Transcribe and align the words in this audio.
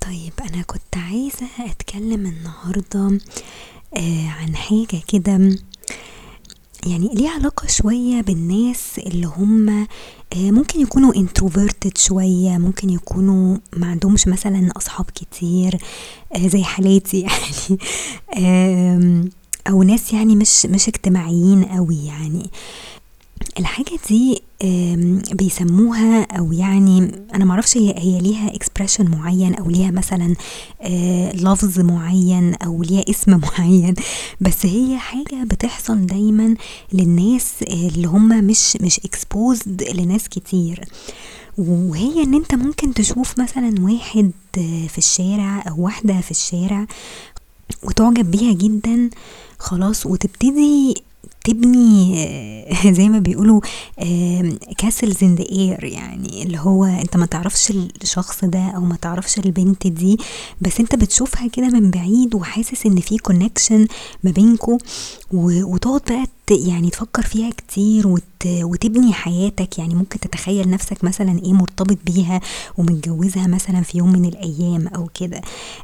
طيب 0.00 0.32
أنا 0.50 0.62
كنت 0.62 0.96
عايزة 0.96 1.46
أتكلم 1.70 2.26
النهاردة 2.26 3.18
آآ 3.96 4.28
عن 4.40 4.56
حاجة 4.56 5.02
كده 5.08 5.56
يعني 6.86 7.10
ليها 7.14 7.30
علاقة 7.30 7.66
شوية 7.66 8.20
بالناس 8.20 8.98
اللي 8.98 9.26
هُم 9.26 9.68
آآ 9.68 9.86
ممكن 10.36 10.80
يكونوا 10.80 11.12
introverted 11.12 11.98
شوية، 11.98 12.58
ممكن 12.58 12.90
يكونوا 12.90 13.56
ما 13.76 13.86
عندهمش 13.86 14.28
مثلًا 14.28 14.70
أصحاب 14.76 15.06
كتير 15.14 15.78
زي 16.38 16.62
حالاتي 16.62 17.20
يعني 18.36 19.30
أو 19.68 19.82
ناس 19.82 20.12
يعني 20.12 20.36
مش 20.36 20.66
مش 20.66 20.88
اجتماعيين 20.88 21.64
أوي 21.64 22.06
يعني. 22.06 22.50
الحاجة 23.58 23.98
دي 24.08 24.42
بيسموها 25.34 26.22
أو 26.22 26.52
يعني 26.52 27.12
أنا 27.34 27.44
ما 27.44 27.50
أعرفش 27.50 27.76
هي 27.76 27.94
هي 27.98 28.18
ليها 28.20 28.50
expression 28.52 29.00
معين 29.00 29.54
أو 29.54 29.70
ليها 29.70 29.90
مثلًا 29.90 30.34
آآ 30.82 31.32
لفظ 31.32 31.80
معين 31.80 32.54
أو 32.54 32.82
ليها 32.82 33.04
اسم 33.10 33.40
معين، 33.44 33.94
بس 34.40 34.66
هي 34.66 34.98
حاجة 34.98 35.44
بتحصل 35.44 36.06
دايمًا 36.06 36.54
للناس 36.92 37.52
اللي 37.62 38.08
هُم 38.08 38.28
مش 38.28 38.76
مش 38.80 39.00
exposed 39.00 39.94
لناس 39.94 40.28
كتير، 40.28 40.84
وهي 41.58 42.22
إن 42.22 42.34
أنت 42.34 42.54
ممكن 42.54 42.94
تشوف 42.94 43.38
مثلًا 43.40 43.74
واحد 43.80 44.30
في 44.88 44.98
الشارع 44.98 45.64
أو 45.68 45.74
واحدة 45.84 46.20
في 46.20 46.30
الشارع 46.30 46.86
وتُعجب 47.82 48.30
بيها 48.30 48.52
جدًا 48.52 49.10
خلاص، 49.58 50.06
وتبتدي 50.06 50.94
تبني 51.44 52.16
زي 52.98 53.08
ما 53.08 53.18
بيقولوا 53.18 53.60
castles 54.82 55.16
in 55.16 55.38
the 55.40 55.44
air 55.48 55.84
يعني 55.84 56.42
اللي 56.42 56.58
هو 56.58 56.84
أنت 56.84 57.16
ما 57.16 57.26
تعرفش 57.26 57.70
الشخص 58.02 58.44
ده 58.44 58.58
أو 58.70 58.80
ما 58.80 58.96
تعرفش 58.96 59.38
البنت 59.38 59.86
دي، 59.86 60.18
بس 60.60 60.80
أنت 60.80 60.94
بتشوفها 60.94 61.48
كده 61.48 61.68
من 61.68 61.90
بعيد 61.90 62.34
وحاسس 62.34 62.86
إن 62.86 63.00
في 63.00 63.18
connection 63.18 63.88
ما 64.24 64.30
بينكم 64.30 64.78
و 65.32 65.64
وتقعد 65.74 66.00
بقى 66.10 66.26
يعني 66.50 66.90
تفكر 66.90 67.22
فيها 67.22 67.50
كتير 67.50 68.06
وت 68.08 68.22
وتبني 68.46 69.12
حياتك، 69.12 69.78
يعني 69.78 69.94
ممكن 69.94 70.20
تتخيل 70.20 70.70
نفسك 70.70 71.04
مثلًا 71.04 71.38
إيه 71.44 71.52
مرتبط 71.52 71.98
بيها 72.06 72.40
ومتجوزها 72.78 73.46
مثلًا 73.46 73.80
في 73.82 73.98
يوم 73.98 74.12
من 74.12 74.24
الأيام 74.24 74.88
أو 74.88 75.08
كده. 75.14 75.40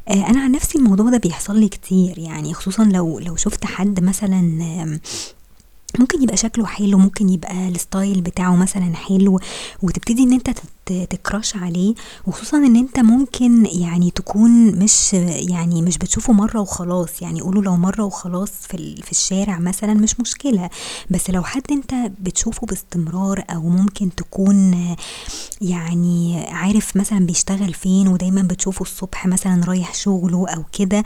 آآ 0.07 0.13
أنا 0.13 0.39
عن 0.41 0.51
نفسي 0.51 0.77
الموضوع 0.77 1.09
ده 1.09 1.17
بيحصل 1.17 1.59
لي 1.59 1.67
كتير، 1.69 2.19
يعني 2.19 2.53
خصوصًا 2.53 2.83
لو 2.83 3.19
لو 3.19 3.35
شُفت 3.35 3.65
حد 3.65 4.03
مثلًا 4.03 4.99
ممكن 5.99 6.23
يبقى 6.23 6.37
شكله 6.37 6.65
حلو، 6.65 6.97
ممكن 6.97 7.29
يبقى 7.29 7.73
الstyle 7.73 8.17
بتاعه 8.19 8.55
مثلًا 8.55 8.95
حلو 8.95 9.39
وتبتدي 9.83 10.23
إن 10.23 10.33
أنت 10.33 10.49
تcrush 10.91 11.55
عليه، 11.55 11.95
وخصوصًا 12.27 12.57
إن 12.57 12.75
أنت 12.75 12.99
ممكن 12.99 13.65
يعني 13.65 14.11
تكون 14.11 14.75
مش 14.83 15.13
يعني 15.13 15.81
مش 15.81 15.97
بتشوفه 15.97 16.33
مرة 16.33 16.59
وخلاص، 16.59 17.21
يعني 17.21 17.41
قولوا 17.41 17.63
لو 17.63 17.75
مرة 17.75 18.03
وخلاص 18.03 18.51
في 18.51 18.95
في 19.03 19.11
الشارع 19.11 19.59
مثلًا 19.59 19.93
مش 19.93 20.19
مشكلة، 20.19 20.69
بس 21.09 21.29
لو 21.29 21.43
حد 21.43 21.63
أنت 21.71 22.11
بتشوفه 22.19 22.67
باستمرار 22.67 23.43
أو 23.49 23.61
ممكن 23.61 24.15
تكون 24.15 24.87
يعني 25.61 26.45
عارف 26.49 26.97
مثلًا 26.97 27.19
بيشتغل 27.25 27.73
فين 27.73 28.07
ودايمًا 28.07 28.41
بتشوفه 28.41 28.81
الصبح 28.81 29.27
مثلًا 29.27 29.65
رايح 29.65 29.93
شغله 29.93 30.49
أو 30.49 30.63
كده، 30.71 31.03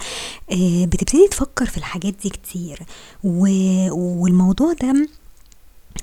آآ 0.52 0.86
بتبتدي 0.86 1.28
تفكر 1.32 1.66
في 1.66 1.78
الحاجات 1.78 2.14
دي 2.24 2.30
كتير، 2.30 2.80
والموضوع 3.24 4.74
ده 4.82 5.08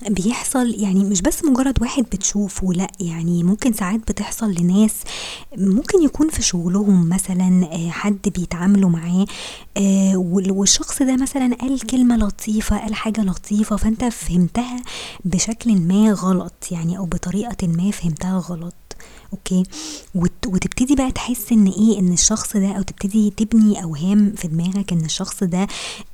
بيحصل 0.08 0.75
يعني 0.75 1.05
مش 1.05 1.22
بس 1.22 1.44
مجرد 1.44 1.83
واحد 1.83 2.03
بتشوفه 2.03 2.72
لأ، 2.72 2.91
يعني 3.00 3.42
ممكن 3.42 3.72
ساعات 3.72 4.00
بتحصل 4.00 4.55
لناس 4.55 4.94
ممكن 5.56 6.03
يكون 6.03 6.28
في 6.28 6.42
شغلهم 6.42 7.08
مثلًا 7.08 7.69
آآ 7.72 7.91
حد 7.91 8.19
بيتعاملوا 8.36 8.91
معاه 8.91 9.27
وال 10.16 10.50
والشخص 10.50 11.03
ده 11.03 11.16
مثلًا 11.16 11.55
قال 11.55 11.81
كلمة 11.81 12.16
لطيفة، 12.16 12.78
قال 12.78 12.94
حاجة 12.94 13.20
لطيفة، 13.20 13.77
فأنت 13.77 14.04
فهمتها 14.04 14.82
بشكلٍ 15.25 15.81
ما 15.81 16.12
غلط 16.12 16.69
يعني 16.70 16.99
أو 16.99 17.05
بطريقةٍ 17.06 17.66
ما 17.66 17.91
فهمتها 17.91 18.38
غلط، 18.38 18.75
أوكي، 19.32 19.62
وت 20.14 20.47
وتبتدي 20.47 20.94
بقى 20.94 21.12
تحس 21.12 21.53
إن 21.53 21.66
إيه، 21.66 21.98
إن 21.98 22.12
الشخص 22.12 22.56
ده 22.56 22.72
أو 22.72 22.82
تبتدي 22.82 23.31
تبني 23.31 23.82
أوهام 23.82 24.32
في 24.36 24.48
دماغك 24.48 24.92
إن 24.92 25.04
الشخص 25.04 25.44
ده 25.44 25.66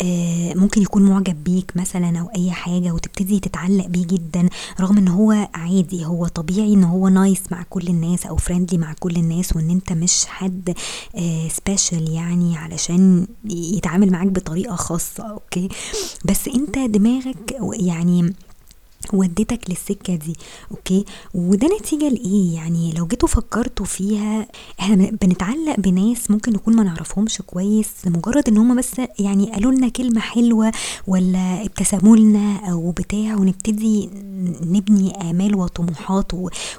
آآ 0.02 0.54
ممكن 0.54 0.82
يكون 0.82 1.02
معجب 1.02 1.44
بيك 1.44 1.72
مثلًا 1.76 2.20
أو 2.20 2.30
أي 2.36 2.50
حاجة 2.50 2.90
وتبتدي 2.92 3.40
تتعلق 3.40 3.86
بيه 3.86 4.06
جدًا، 4.06 4.48
رغم 4.80 4.98
إن 4.98 5.08
هو 5.08 5.48
عادي، 5.54 6.04
هو 6.06 6.26
طبيعي 6.26 6.74
إن 6.74 6.84
هو 6.84 7.10
nice 7.10 7.52
مع 7.52 7.62
كل 7.70 7.86
الناس 7.86 8.26
أو 8.26 8.38
friendly 8.38 8.74
مع 8.74 8.94
كل 9.00 9.16
الناس 9.16 9.56
وإن 9.56 9.70
أنت 9.70 9.92
مش 9.92 10.26
حد 10.26 10.74
آآ 11.16 11.48
special 11.48 12.10
يعني 12.10 12.56
علشان 12.56 13.26
يتعامل 13.50 14.12
معاك 14.12 14.28
بطريقة 14.28 14.76
خاصة، 14.76 15.24
أوكي، 15.24 15.68
بس 16.24 16.48
أنت 16.48 16.78
دماغك 16.78 17.56
يعني 17.72 18.34
ودِّتك 19.12 19.70
للسكة 19.70 20.14
دي، 20.14 20.36
okay، 20.70 21.04
وده 21.34 21.68
نتيجة 21.80 22.08
لإيه، 22.08 22.54
يعني 22.54 22.92
لو 22.92 23.06
جيتوا 23.06 23.28
فكرتوا 23.28 23.86
فيها 23.86 24.46
إحنا 24.80 24.94
بن 24.96 25.16
بنتعلق 25.22 25.80
بناس 25.80 26.30
ممكن 26.30 26.52
نكون 26.52 26.76
ما 26.76 26.82
نعرفهمش 26.82 27.42
كويس 27.46 27.86
لمجرد 28.06 28.48
إن 28.48 28.56
هُم 28.58 28.76
بس 28.76 28.92
يعني 29.18 29.52
قالوا 29.52 29.72
لنا 29.72 29.88
كلمة 29.88 30.20
حلوة 30.20 30.72
والّا 31.06 31.62
ابتسموا 31.64 32.16
لنا 32.16 32.70
أو 32.72 32.90
بتاع 32.90 33.34
ونبتدي 33.36 34.10
نبني 34.66 35.30
آمال 35.30 35.56
وطموحات 35.56 36.32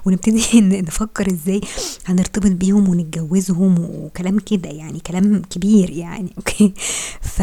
ونبتدي 0.05 0.61
نفكر 0.87 1.27
إزاي 1.31 1.61
هنرتبط 2.05 2.51
بيهم 2.51 2.89
ونتجوزهم 2.89 3.75
وكلام 3.79 4.39
كده 4.39 4.69
يعني 4.69 4.99
كلام 4.99 5.41
كبير 5.49 5.89
يعني، 5.89 6.29
okay، 6.37 6.73
ف 7.21 7.41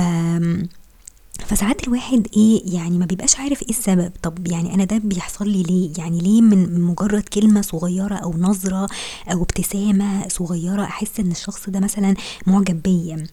فساعات 1.47 1.88
الواحد 1.88 2.26
إيه، 2.36 2.75
يعني 2.75 2.98
ما 2.98 3.06
بيبقاش 3.06 3.36
عارف 3.36 3.62
إيه 3.62 3.70
السبب، 3.70 4.12
طب 4.22 4.48
يعني 4.48 4.75
أنا 4.75 4.84
ده 4.84 4.98
بيحصل 4.98 5.48
لي 5.48 5.62
ليه، 5.62 5.91
يعني 5.98 6.19
ليه 6.19 6.42
من 6.42 6.80
مجرد 6.80 7.22
كلمة 7.22 7.60
صغيرة 7.60 8.14
أو 8.14 8.34
نظرة 8.38 8.88
أو 9.32 9.42
ابتسامة 9.42 10.28
صغيرة 10.28 10.82
أحس 10.84 11.20
إن 11.20 11.31
الشخص 11.31 11.70
ده 11.70 11.81
مثلًا 11.81 12.14
معجب 12.47 12.82
بيّا. 12.82 13.26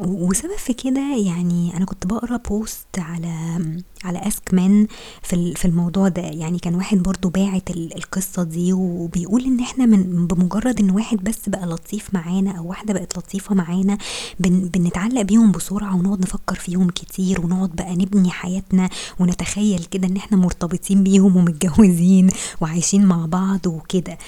وسبب 0.00 0.56
في 0.58 0.72
كده 0.72 1.16
يعني 1.16 1.76
أنا 1.76 1.84
كنت 1.84 2.06
باقرا 2.06 2.40
post 2.48 2.98
على 2.98 3.60
على 4.04 4.18
ask 4.20 4.54
men 4.54 4.92
في 5.22 5.54
في 5.54 5.64
الموضوع 5.64 6.08
ده، 6.08 6.22
يعني 6.22 6.58
كان 6.58 6.74
واحد 6.74 6.98
برضه 6.98 7.30
باعت 7.30 7.70
ال 7.70 7.96
القصة 7.96 8.42
دي 8.42 8.72
وبيقول 8.72 9.44
إن 9.44 9.60
إحنا 9.60 9.86
من 9.86 10.26
بمجرد 10.26 10.80
إن 10.80 10.90
واحد 10.90 11.24
بس 11.24 11.48
بقى 11.48 11.66
لطيف 11.66 12.14
معانا 12.14 12.58
أو 12.58 12.66
واحدة 12.68 12.94
بقت 12.94 13.18
لطيفة 13.18 13.54
معانا 13.54 13.98
بن 14.40 14.60
بنتعلق 14.74 15.22
بيهم 15.22 15.52
بسرعة 15.52 15.96
ونقعد 15.96 16.20
نفكر 16.20 16.54
فيهم 16.54 16.90
كتير 16.90 17.40
ونقعد 17.40 17.70
بقى 17.70 17.96
نبني 17.96 18.30
حياتنا 18.30 18.88
ونتخيل 19.20 19.84
كده 19.84 20.08
إن 20.08 20.16
إحنا 20.16 20.36
مرتبطين 20.36 21.02
بيهم 21.04 21.36
ومتجوزين 21.36 22.28
وعايشين 22.60 23.06
مع 23.06 23.26
بعض 23.26 23.66
وكده. 23.66 24.18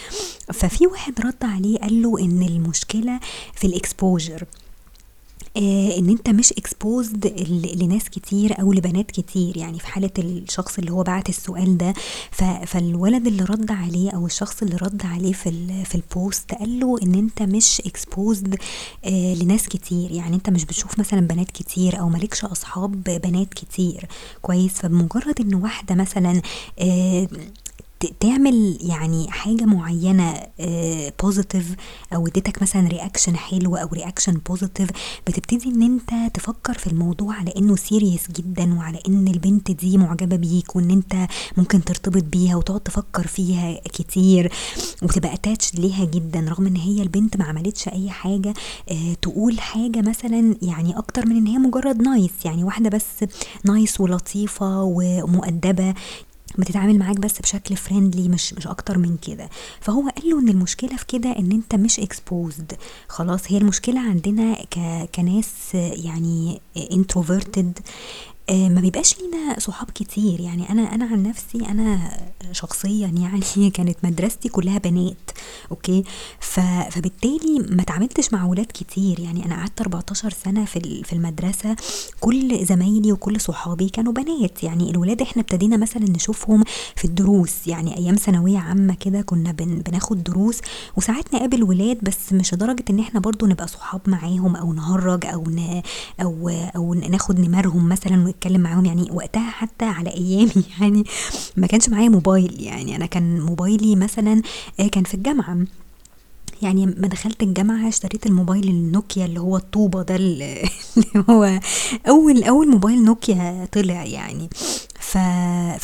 ففي 0.53 0.87
واحد 0.87 1.21
رد 1.21 1.45
عليه 1.45 1.79
قال 1.79 2.03
له 2.03 2.19
إن 2.21 2.43
المشكلة 2.43 3.21
في 3.55 3.69
الexposure 3.69 4.45
آآ 5.57 5.99
إن 5.99 6.09
أنت 6.09 6.29
مش 6.31 6.53
ل 7.15 7.79
لناس 7.85 8.09
كتير 8.11 8.61
أو 8.61 8.73
لبنات 8.73 9.11
كتير، 9.11 9.57
يعني 9.57 9.79
في 9.79 9.87
حالة 9.87 10.11
الشخص 10.19 10.79
اللي 10.79 10.93
هو 10.93 11.03
بعت 11.03 11.29
السؤال 11.29 11.79
ده 11.79 11.95
فالولد 12.67 13.27
اللي 13.27 13.45
رد 13.45 13.71
عليه 13.71 14.11
أو 14.11 14.27
الشخص 14.27 14.63
اللي 14.63 14.77
رد 14.77 15.07
عليه 15.07 15.33
في 15.33 15.51
في 15.85 15.99
الpost 15.99 16.57
قال 16.59 16.81
له 16.81 16.99
إن 17.03 17.15
أنت 17.15 17.43
مش 17.43 17.83
exposed 17.89 18.57
آآ 19.05 19.35
لناس 19.35 19.69
كتير، 19.69 20.11
يعني 20.13 20.37
أنت 20.37 20.51
مش 20.51 20.65
بتشوف 20.65 20.99
مثلًا 20.99 21.21
بنات 21.21 21.51
كتير 21.51 22.01
أو 22.01 22.09
ما 22.09 22.19
لكش 22.19 22.45
أصحاب 22.45 23.03
بنات 23.05 23.55
كتير، 23.55 24.05
كويس، 24.43 24.73
فبمجرد 24.73 25.41
إن 25.41 25.55
واحدة 25.55 25.95
مثلًا 25.95 26.41
ت 26.77 27.60
تعمل 28.21 28.79
يعني 28.81 29.31
حاجة 29.31 29.65
معينة 29.65 30.43
آآ 30.61 31.13
positive 31.23 31.77
أو 32.15 32.27
اديتك 32.27 32.63
مثلًا 32.63 32.89
reaction 32.89 33.31
حلو 33.37 33.77
أو 33.77 33.89
reaction 33.89 34.33
positive 34.53 34.91
بتبتدي 35.27 35.69
إن 35.69 35.83
أنت 35.83 36.35
تفكر 36.35 36.75
في 36.75 36.87
الموضوع 36.87 37.35
على 37.35 37.53
إنه 37.57 37.77
serious 37.77 38.33
جدًا 38.33 38.75
وعلى 38.75 38.99
إن 39.09 39.29
البنت 39.29 39.71
دي 39.71 39.99
معجبة 39.99 40.37
بيك 40.37 40.77
وإن 40.77 40.91
أنت 40.91 41.27
ممكن 41.57 41.85
ترتبط 41.85 42.23
بيها 42.25 42.57
وتقعد 42.57 42.81
تفكر 42.81 43.27
فيها 43.27 43.81
كتير 43.85 44.53
وتبقى 45.03 45.35
attached 45.35 45.79
ليها 45.81 46.05
جدًا، 46.05 46.41
رغم 46.49 46.67
إن 46.67 46.77
هي 46.77 47.03
البنت 47.03 47.37
ما 47.37 47.45
عملتش 47.45 47.89
أي 47.89 48.11
حاجة 48.11 48.55
آآ 48.91 49.15
تقول 49.23 49.61
حاجة 49.61 50.01
مثلًا 50.01 50.57
يعني 50.63 50.99
أكتر 50.99 51.27
من 51.27 51.37
إن 51.37 51.47
هي 51.47 51.59
مجرد 51.59 52.03
nice 52.03 52.45
يعني 52.47 52.65
واحدة 52.65 52.91
بس 52.91 53.25
nice 53.69 54.01
ولطيفة 54.01 54.83
ومؤدبة 54.83 55.95
بتتعامل 56.59 56.99
معاك 56.99 57.17
بس 57.21 57.41
بشكل 57.41 57.77
friendly 57.77 58.29
مش 58.31 58.55
مش 58.55 58.67
أكتر 58.67 58.99
من 58.99 59.17
كده، 59.17 59.49
فهو 59.81 60.09
قال 60.09 60.31
له 60.31 60.39
إن 60.41 60.49
المشكلة 60.49 60.97
في 60.97 61.07
كده 61.07 61.29
إن 61.39 61.53
أنت 61.53 61.75
مش 61.75 62.01
exposed. 62.01 62.75
خلاص، 63.09 63.41
هي 63.49 63.59
المشكلة 63.59 64.01
عندنا 64.01 64.55
ك 64.55 64.79
كناس 65.15 65.75
يعني 65.75 66.61
آه، 66.77 66.89
ما 68.51 68.81
بيبقاش 68.81 69.17
لينا 69.21 69.59
صحاب 69.59 69.91
كتير. 69.91 70.41
يعني 70.41 70.71
أنا 70.71 70.95
أنا 70.95 71.05
عن 71.05 71.23
نفسي 71.23 71.59
أنا 71.69 72.11
شخصيا 72.53 73.07
يعني 73.07 73.71
كانت 73.77 73.97
مدرستي 74.05 74.49
كلها 74.49 74.79
بنات 74.79 75.31
أوكي؟ 75.71 76.05
فبالتالي 76.41 77.59
ما 77.71 77.83
اتعاملتش 77.83 78.33
مع 78.33 78.45
ولاد 78.45 78.67
كتير. 78.67 79.21
يعني 79.21 79.45
أنا 79.47 79.55
قعدت 79.57 79.81
14 79.81 80.31
سنة 80.31 80.65
في 80.65 81.03
في 81.05 81.13
المدرسة. 81.13 81.77
كل 82.21 82.67
زمايلي 82.67 83.13
وكل 83.13 83.41
صحابي 83.41 83.89
كانوا 83.89 84.13
بنات. 84.13 84.63
يعني 84.65 84.91
الولاد 84.91 85.23
إحنا 85.23 85.43
ابتدينا 85.43 85.77
مثلا 85.77 86.05
نشوفهم 86.11 86.65
في 86.97 87.05
الدروس. 87.05 87.67
يعني 87.67 87.97
أيام 87.99 88.15
ثانوية 88.17 88.59
عامة 88.59 88.95
كده 88.95 89.23
كنا 89.23 89.53
بن 89.53 89.79
بناخد 89.79 90.23
دروس. 90.25 90.61
وساعات 90.97 91.35
نقابل 91.35 91.63
ولاد 91.63 91.99
بس 92.03 92.33
مش 92.33 92.55
لدرجة 92.55 92.85
إن 92.91 92.99
إحنا 92.99 93.21
برضو 93.21 93.47
نبقى 93.47 93.69
صحاب 93.69 94.01
معاهم 94.07 94.57
أو 94.57 94.73
نهرج 94.73 95.27
أو 95.27 95.45
ن... 95.45 95.83
أو 96.23 96.49
أو 96.77 96.95
ناخد 96.95 97.41
نمرهم 97.41 97.89
مثلا. 97.89 98.17
ونتكلم 98.41 98.61
معاهم 98.61 98.87
يعني 98.87 99.09
وقتها 99.11 99.51
حتى 99.51 99.85
على 99.85 100.11
أيامي. 100.11 100.65
يعني 100.81 101.05
ما 101.57 101.67
كانش 101.67 101.89
معايا 101.89 102.09
موبايل. 102.09 102.63
يعني 102.63 102.97
أنا 102.97 103.07
كان 103.07 103.41
موبايلي 103.41 103.97
مثلا 103.97 104.43
آه، 104.81 104.87
كان 104.87 105.05
في 105.05 105.15
الجامعة. 105.15 105.59
يعني 106.63 106.87
ما 106.87 107.09
دخلت 107.09 107.43
الجامعة 107.43 107.89
اشتريت 107.89 108.27
الموبايل 108.27 108.69
النوكيا 108.69 109.25
اللي 109.25 109.41
هو 109.41 109.57
الطوبة 109.57 110.03
ده 110.03 110.17
اللي 110.21 110.69
هو 111.31 111.61
أول 112.09 112.45
أول 112.45 112.69
موبايل 112.69 113.05
نوكيا 113.05 113.69
طلع 113.73 114.05
يعني. 114.05 114.49
ف... 115.11 115.17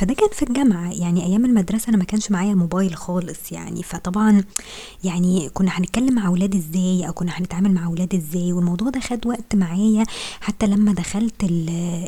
فده 0.01 0.15
كان 0.15 0.29
في 0.33 0.43
الجامعة. 0.43 0.93
يعني 0.93 1.27
أيام 1.27 1.45
المدرسة 1.45 1.89
أنا 1.89 1.97
ما 1.97 2.05
كانش 2.05 2.31
معايا 2.31 2.55
موبايل 2.55 2.97
خالص 2.97 3.53
يعني. 3.53 3.83
فطبعا 3.83 4.45
يعني 5.05 5.49
كنا 5.55 5.71
هنتكلم 5.71 6.15
مع 6.15 6.29
ولاد 6.29 6.55
إزاي؟ 6.55 7.07
أو 7.09 7.13
كنا 7.13 7.33
هنتعامل 7.33 7.75
مع 7.75 7.89
ولاد 7.89 8.15
إزاي؟ 8.15 8.53
والموضوع 8.53 8.91
ده 8.91 9.01
خد 9.01 9.27
وقت 9.27 9.55
معايا. 9.55 10.05
حتى 10.41 10.67
لما 10.67 10.93
دخلت 10.93 11.35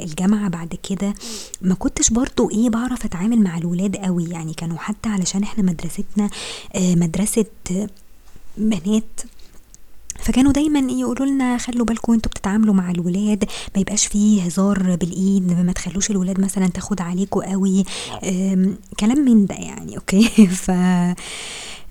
الجامعة 0.03 0.49
بعد 0.49 0.75
كده 0.89 1.15
ما 1.63 1.75
كنتش 1.75 2.11
برضو 2.11 2.51
إيه 2.51 2.71
بعرف 2.71 3.05
أتعامل 3.05 3.41
مع 3.43 3.59
الولاد 3.59 3.97
قوي 3.97 4.25
يعني. 4.25 4.55
كانوا 4.55 4.79
حتى 4.79 5.09
علشان 5.09 5.43
إحنا 5.43 5.65
مدرستنا 5.65 6.31
آه، 6.77 6.95
مدرسة 6.95 7.45
بنات 8.57 9.21
فكانوا 10.29 10.53
دايما 10.53 10.93
يقولوا 10.93 11.27
لنا 11.27 11.59
خلوا 11.59 11.87
بالكم 11.87 12.13
أنتوا 12.13 12.31
بتتعاملوا 12.31 12.75
مع 12.75 12.91
الولاد 12.91 13.45
ما 13.75 13.81
يبقاش 13.81 14.07
فيه 14.07 14.43
هزار 14.43 14.97
بالإيد 14.97 15.61
ما 15.61 15.73
تخلوش 15.73 16.11
الولاد 16.11 16.41
مثلا 16.41 16.67
تاخد 16.67 17.01
عليكم 17.01 17.41
قوي. 17.41 17.85
كلام 19.01 19.19
من 19.19 19.47
ده 19.47 19.55
يعني 19.55 19.97
أوكي؟ 19.97 20.47
ف 20.65 20.71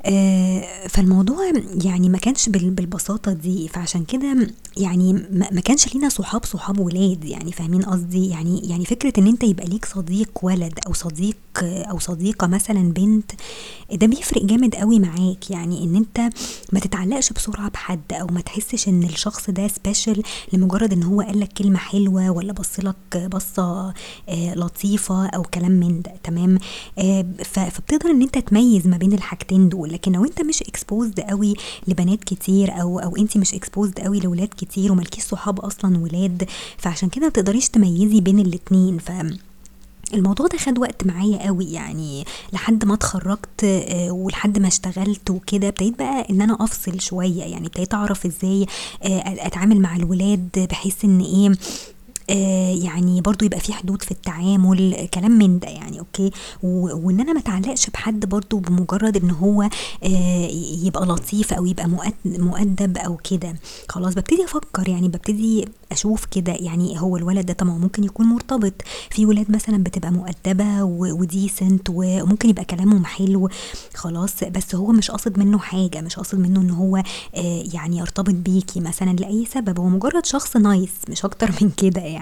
آه، 0.05 0.88
فالموضوع 0.88 1.51
يعني 1.85 2.09
ما 2.09 2.17
كانش 2.17 2.49
بالبساطة 2.49 3.33
دي. 3.33 3.67
فعشان 3.67 4.03
كده 4.05 4.47
يعني 4.77 5.13
ما 5.51 5.61
كانش 5.61 5.94
لينا 5.95 6.09
صحاب 6.09 6.45
صحاب 6.45 6.79
ولاد. 6.79 7.25
يعني 7.25 7.51
فاهمين 7.51 7.81
قصدي؟ 7.81 8.29
يعني 8.29 8.69
يعني 8.69 8.85
فكرة 8.85 9.13
إن 9.17 9.27
أنت 9.27 9.44
يبقى 9.44 9.65
ليك 9.65 9.85
صديق 9.85 10.29
ولد 10.41 10.79
أو 10.88 10.94
صديق 10.94 11.38
أو 11.63 11.99
صديقة 11.99 12.47
مثلا 12.47 12.94
بنت 12.94 13.31
ده 13.94 14.07
بيفرق 14.07 14.45
جامد 14.45 14.75
قوي 14.75 14.99
معاك. 14.99 15.51
يعني 15.51 15.83
إن 15.83 15.95
أنت 15.95 16.19
ما 16.73 16.79
تتعلقش 16.79 17.33
بسرعة 17.33 17.69
بحد 17.69 18.13
أو 18.13 18.27
ما 18.27 18.41
تحسش 18.41 18.88
إن 18.88 19.03
الشخص 19.03 19.49
ده 19.49 19.67
سبيشال 19.67 20.23
لمجرد 20.53 20.94
إن 20.94 21.03
هو 21.03 21.21
قالك 21.21 21.53
كلمة 21.53 21.77
حلوة 21.77 22.29
ولا 22.31 22.53
بصلك 22.53 23.17
بصة 23.31 23.94
آه، 24.29 24.53
لطيفة 24.55 25.27
أو 25.27 25.41
كلام 25.44 25.71
من 25.71 26.01
ده. 26.01 26.11
تمام؟ 26.23 26.59
آه، 26.99 27.25
فبتقدر 27.44 28.09
إن 28.11 28.21
أنت 28.21 28.38
تميز 28.38 28.88
ما 28.88 28.97
بين 28.97 29.13
الحاجتين 29.13 29.69
دول. 29.69 29.86
لكن 29.87 30.11
لو 30.11 30.25
أنت 30.25 30.41
مش 30.41 30.61
exposed 30.61 31.19
قوي 31.19 31.53
لبنات 31.87 32.23
كتير 32.23 32.81
أو 32.81 32.99
أو 32.99 33.15
أنت 33.15 33.37
مش 33.37 33.53
exposed 33.53 33.99
قوي 33.99 34.19
لولاد 34.19 34.49
كتير 34.57 34.91
وملكيش 34.91 35.23
صحاب 35.23 35.59
أصلا 35.59 35.97
ولاد 35.97 36.47
فعشان 36.77 37.09
كده 37.09 37.23
ما 37.23 37.29
بتقدريش 37.29 37.69
تميزي 37.69 38.21
بين 38.21 38.39
الاتنين. 38.39 38.97
ف 38.97 39.11
الموضوع 40.13 40.47
ده 40.47 40.57
خد 40.57 40.79
وقت 40.79 41.05
معايا 41.07 41.45
قوي 41.47 41.71
يعني 41.71 42.25
لحد 42.53 42.85
ما 42.85 42.93
اتخرجت 42.93 43.63
آه، 43.63 44.11
ولحد 44.11 44.59
ما 44.59 44.67
اشتغلت 44.67 45.29
وكده. 45.29 45.67
ابتديت 45.67 45.99
بقى 45.99 46.27
إن 46.29 46.41
أنا 46.41 46.57
أفصل 46.59 47.01
شوية 47.01 47.43
يعني 47.43 47.67
ابتديت 47.67 47.93
أعرف 47.93 48.25
إزاي 48.25 48.65
آه، 49.03 49.47
أتعامل 49.47 49.79
مع 49.81 49.95
الولاد 49.95 50.67
بحيث 50.71 51.05
إن 51.05 51.19
إيه 51.19 51.51
يعني 52.29 53.21
برضو 53.21 53.45
يبقى 53.45 53.59
في 53.59 53.74
حدود 53.74 54.01
في 54.01 54.12
التعامل 54.12 55.07
كلام 55.13 55.31
من 55.31 55.59
ده 55.59 55.68
يعني 55.68 56.00
okay؟ 55.99 56.31
وإن 56.63 57.19
أنا 57.19 57.33
ما 57.33 57.39
اتعلقش 57.39 57.89
بحد 57.89 58.25
برضو 58.25 58.59
بمجرد 58.59 59.18
إن 59.18 59.31
هو 59.31 59.62
آه، 60.03 60.47
يبقى 60.83 61.06
لطيف 61.06 61.53
أو 61.53 61.65
يبقى 61.65 61.89
مؤدب 62.25 62.97
أو 62.97 63.18
كده. 63.18 63.56
خلاص 63.89 64.13
ببتدي 64.13 64.44
أفكر 64.45 64.89
يعني 64.89 65.07
ببتدي 65.07 65.65
أشوف 65.91 66.25
كده 66.25 66.53
يعني 66.53 67.01
هو 67.01 67.18
الولد 67.18 67.45
ده 67.45 67.53
طبعا 67.53 67.77
ممكن 67.77 68.03
يكون 68.03 68.25
مرتبط. 68.25 68.73
في 69.09 69.25
ولاد 69.25 69.51
مثلا 69.51 69.83
بتبقى 69.83 70.12
مؤدبة 70.12 70.83
و 70.83 70.98
decent 70.98 71.88
وممكن 71.89 72.50
يبقى 72.50 72.65
كلامهم 72.65 73.06
حلو. 73.06 73.50
خلاص 73.94 74.44
بس 74.44 74.75
هو 74.75 74.91
مش 74.91 75.12
قاصد 75.12 75.39
منه 75.39 75.59
حاجة 75.59 76.01
مش 76.01 76.15
قاصد 76.15 76.39
منه 76.39 76.62
إن 76.62 76.69
هو 76.69 76.97
آه، 76.97 77.63
يعني 77.73 77.97
يرتبط 77.97 78.33
بيكي 78.33 78.80
مثلا 78.80 79.12
لأي 79.12 79.45
سبب. 79.53 79.80
هو 79.80 79.88
مجرد 79.89 80.25
شخص 80.25 80.57
nice 80.57 80.91
مش 81.09 81.25
أكتر 81.25 81.51
من 81.62 81.69
كده 81.69 82.01
يعني. 82.01 82.16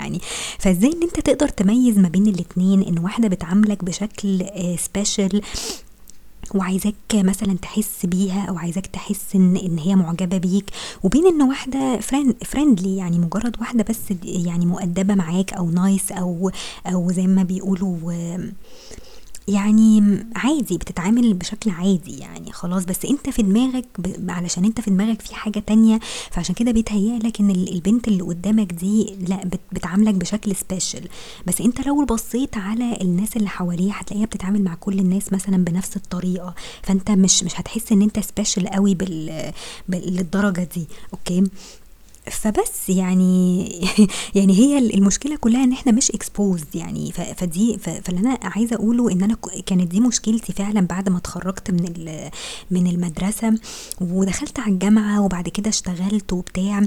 فازاي 0.59 0.91
إن 0.93 1.03
أنت 1.03 1.19
تقدر 1.19 1.47
تميز 1.47 1.97
ما 1.97 2.09
بين 2.09 2.27
الاتنين؟ 2.27 2.81
إن 2.81 2.99
واحدة 2.99 3.27
بتعاملك 3.27 3.83
بشكل 3.83 4.45
special 4.77 5.35
آه، 5.35 5.41
وعايزاك 6.55 6.95
مثلا 7.13 7.57
تحس 7.61 8.05
بيها 8.05 8.45
أو 8.49 8.57
عايزاك 8.57 8.85
تحس 8.87 9.35
إن 9.35 9.57
إن 9.57 9.77
هي 9.77 9.95
معجبة 9.95 10.37
بيك 10.37 10.69
وبين 11.03 11.27
إن 11.27 11.41
واحدة 11.41 11.99
friendly 12.43 12.97
يعني 12.97 13.19
مجرد 13.19 13.55
واحدة 13.59 13.85
بس 13.89 13.99
يعني 14.23 14.65
مؤدبة 14.65 15.15
معاك 15.15 15.53
أو 15.53 15.69
nice 15.69 16.11
أو 16.11 16.51
أو 16.87 17.11
زي 17.11 17.27
ما 17.27 17.43
بيقولوا 17.43 17.97
يعني 19.47 20.25
عادي 20.35 20.77
بتتعامل 20.77 21.33
بشكل 21.33 21.69
عادي 21.71 22.17
يعني 22.19 22.51
خلاص. 22.51 22.85
بس 22.85 23.05
انت 23.05 23.29
في 23.29 23.41
دماغك 23.43 23.85
ب... 23.99 24.29
علشان 24.31 24.65
انت 24.65 24.81
في 24.81 24.89
دماغك 24.89 25.21
في 25.21 25.35
حاجة 25.35 25.59
تانية 25.59 25.99
فعشان 26.31 26.55
كده 26.55 26.71
بيتهيألك 26.71 27.39
ان 27.39 27.49
البنت 27.51 28.07
اللي 28.07 28.23
قدامك 28.23 28.73
دي 28.73 29.15
لا 29.27 29.45
بت... 29.45 29.59
بتعاملك 29.71 30.13
بشكل 30.13 30.55
special 30.55 31.07
بس 31.47 31.61
انت 31.61 31.87
لو 31.87 32.05
بصيت 32.05 32.57
على 32.57 32.97
الناس 33.01 33.37
اللي 33.37 33.49
حواليه 33.49 33.91
هتلاقيها 33.93 34.25
بتتعامل 34.25 34.63
مع 34.63 34.75
كل 34.75 34.99
الناس 34.99 35.33
مثلا 35.33 35.57
بنفس 35.57 35.95
الطريقة. 35.95 36.55
فانت 36.83 37.11
مش 37.11 37.43
مش 37.43 37.59
هتحس 37.59 37.91
ان 37.91 38.01
انت 38.01 38.19
special 38.19 38.67
قوي 38.67 38.95
بال... 38.95 39.51
بالدرجة 39.89 40.69
دي 40.75 40.87
okay 41.13 41.43
فبس 42.31 42.89
يعني 42.89 43.65
يعني 44.35 44.53
هي 44.59 44.77
المشكلة 44.77 45.35
كلها 45.35 45.63
إن 45.63 45.71
إحنا 45.71 45.91
مش 45.91 46.11
exposed 46.11 46.75
يعني. 46.75 47.11
فدي 47.11 47.77
فاللي 47.77 48.19
أنا 48.19 48.39
عايزة 48.43 48.75
أقوله 48.75 49.11
إن 49.11 49.23
أنا 49.23 49.37
كانت 49.65 49.87
دي 49.91 49.99
مشكلتي 49.99 50.53
فعلا 50.53 50.81
بعد 50.81 51.09
ما 51.09 51.17
اتخرجت 51.17 51.71
من 51.71 52.05
من 52.71 52.87
المدرسة 52.87 53.59
ودخلت 54.01 54.59
على 54.59 54.71
الجامعة 54.71 55.21
وبعد 55.21 55.49
كده 55.49 55.69
اشتغلت 55.69 56.33
وبتاع. 56.33 56.81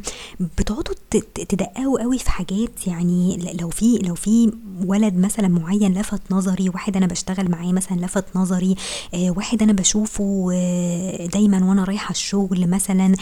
بتقعدوا 0.58 0.94
تدققوا 1.34 2.02
قوي 2.02 2.18
في 2.18 2.30
حاجات 2.30 2.86
يعني 2.86 3.52
لو 3.60 3.68
في 3.70 3.98
لو 3.98 4.14
في 4.14 4.52
ولد 4.86 5.16
مثلا 5.16 5.48
معين 5.48 5.94
لفت 5.98 6.22
نظري 6.30 6.68
واحد 6.68 6.96
أنا 6.96 7.06
بشتغل 7.06 7.50
معاه 7.50 7.72
مثلا 7.72 7.96
لفت 7.96 8.24
نظري 8.36 8.74
آه، 9.14 9.30
واحد 9.30 9.62
أنا 9.62 9.72
بشوفه 9.72 10.50
آه، 10.54 11.26
دايما 11.26 11.64
وأنا 11.64 11.84
رايحة 11.84 12.10
الشغل 12.10 12.70
مثلا 12.70 13.14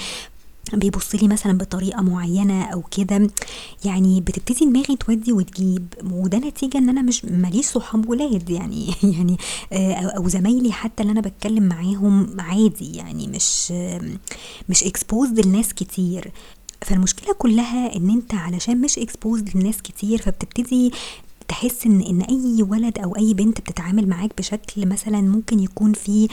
بيبص 0.75 1.15
لي 1.15 1.29
مثلا 1.29 1.59
بطريقة 1.59 2.03
معينة 2.03 2.65
أو 2.65 2.83
كده 2.83 3.31
يعني 3.85 4.21
بتبتدي 4.21 4.65
دماغي 4.65 4.97
تودي 4.97 5.33
وتجيب 5.33 5.87
وده 6.13 6.39
نتيجة 6.39 6.79
إن 6.79 6.89
أنا 6.89 7.03
مش 7.03 7.25
ماليش 7.25 7.67
صحاب 7.67 8.09
ولاد 8.09 8.51
يعني 8.51 8.95
يعني 9.17 9.37
آه، 9.73 9.95
أو 9.95 10.29
زمايلي 10.29 10.73
حتى 10.73 11.03
اللي 11.03 11.13
أنا 11.13 11.21
بتكلم 11.21 11.63
معاهم 11.63 12.41
عادي 12.41 12.97
يعني 12.97 13.29
مش 13.29 13.73
مش 14.69 14.85
exposed 14.85 15.47
لناس 15.47 15.75
كتير. 15.75 16.31
فالمشكلة 16.83 17.35
كلها 17.35 17.97
إن 17.97 18.11
أنت 18.11 18.35
علشان 18.35 18.81
مش 18.81 18.99
exposed 18.99 19.57
لناس 19.57 19.83
كتير 19.83 20.23
فبتبتدي 20.23 20.93
تحس 21.49 21.87
إن 21.87 22.01
إن 22.01 22.23
أي 22.23 22.63
ولد 22.63 22.99
أو 22.99 23.17
أي 23.17 23.35
بنت 23.35 23.61
بتتعامل 23.61 24.09
معاك 24.09 24.31
بشكل 24.39 24.87
مثلا 24.89 25.21
ممكن 25.21 25.61
يكون 25.61 25.93
فيه 25.93 26.29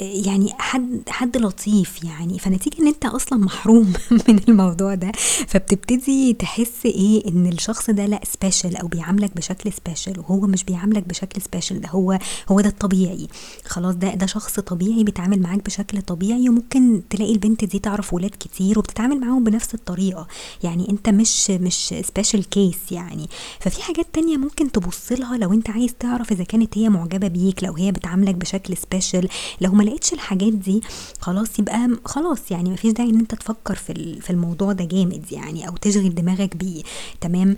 يعني 0.00 0.52
حد 0.58 1.02
حد 1.08 1.36
لطيف 1.36 2.04
يعني. 2.04 2.38
فنتيجة 2.38 2.82
إن 2.82 2.86
أنت 2.86 3.06
أصلا 3.06 3.38
محروم 3.38 3.92
من 4.28 4.40
الموضوع 4.48 4.94
ده 4.94 5.12
فبتبتدي 5.46 6.32
تحس 6.32 6.86
إيه؟ 6.86 7.28
إن 7.28 7.46
الشخص 7.46 7.90
ده 7.90 8.06
لأ 8.06 8.20
special 8.24 8.76
أو 8.76 8.88
بيعاملك 8.88 9.36
بشكل 9.36 9.72
special 9.72 10.20
وهو 10.20 10.40
مش 10.40 10.64
بيعاملك 10.64 11.08
بشكل 11.08 11.42
special 11.42 11.80
ده 11.80 11.88
هو 11.88 12.18
هو 12.48 12.60
ده 12.60 12.68
الطبيعي. 12.68 13.28
خلاص 13.66 13.94
ده 13.94 14.14
ده 14.14 14.26
شخص 14.26 14.60
طبيعي 14.60 15.04
بيتعامل 15.04 15.40
معاك 15.42 15.64
بشكل 15.64 16.02
طبيعي 16.02 16.48
وممكن 16.48 17.02
تلاقي 17.10 17.32
البنت 17.32 17.64
دي 17.64 17.78
تعرف 17.78 18.14
ولاد 18.14 18.30
كتير 18.40 18.78
وبتتعامل 18.78 19.20
معاهم 19.20 19.44
بنفس 19.44 19.74
الطريقة. 19.74 20.26
يعني 20.62 20.90
أنت 20.90 21.08
مش 21.08 21.50
مش 21.50 21.94
special 22.04 22.48
case 22.48 22.92
يعني. 22.92 23.28
ففي 23.60 23.82
حاجات 23.82 24.06
تانية 24.12 24.36
ممكن 24.36 24.72
تبص 24.72 25.12
لها 25.12 25.36
لو 25.36 25.52
أنت 25.52 25.70
عايز 25.70 25.94
تعرف 25.94 26.32
إذا 26.32 26.44
كانت 26.44 26.78
هي 26.78 26.88
معجبة 26.88 27.28
بيك 27.28 27.64
لو 27.64 27.72
هي 27.72 27.92
بتعاملك 27.92 28.34
بشكل 28.34 28.76
special 28.76 29.28
لو 29.60 29.72
ما 29.72 29.82
لقيتش 29.90 30.12
الحاجات 30.12 30.52
دي 30.52 30.80
خلاص 31.20 31.58
يبقى 31.58 31.88
خلاص 32.04 32.50
يعني 32.50 32.70
مفيش 32.70 32.92
داعي 32.92 33.10
إن 33.10 33.18
أنت 33.18 33.34
تفكر 33.34 33.74
في 33.74 34.20
في 34.20 34.30
الموضوع 34.30 34.72
ده 34.72 34.84
جامد 34.84 35.32
يعني 35.32 35.68
أو 35.68 35.76
تشغل 35.76 36.14
دماغك 36.14 36.56
بيه. 36.56 36.82
تمام؟ 37.20 37.56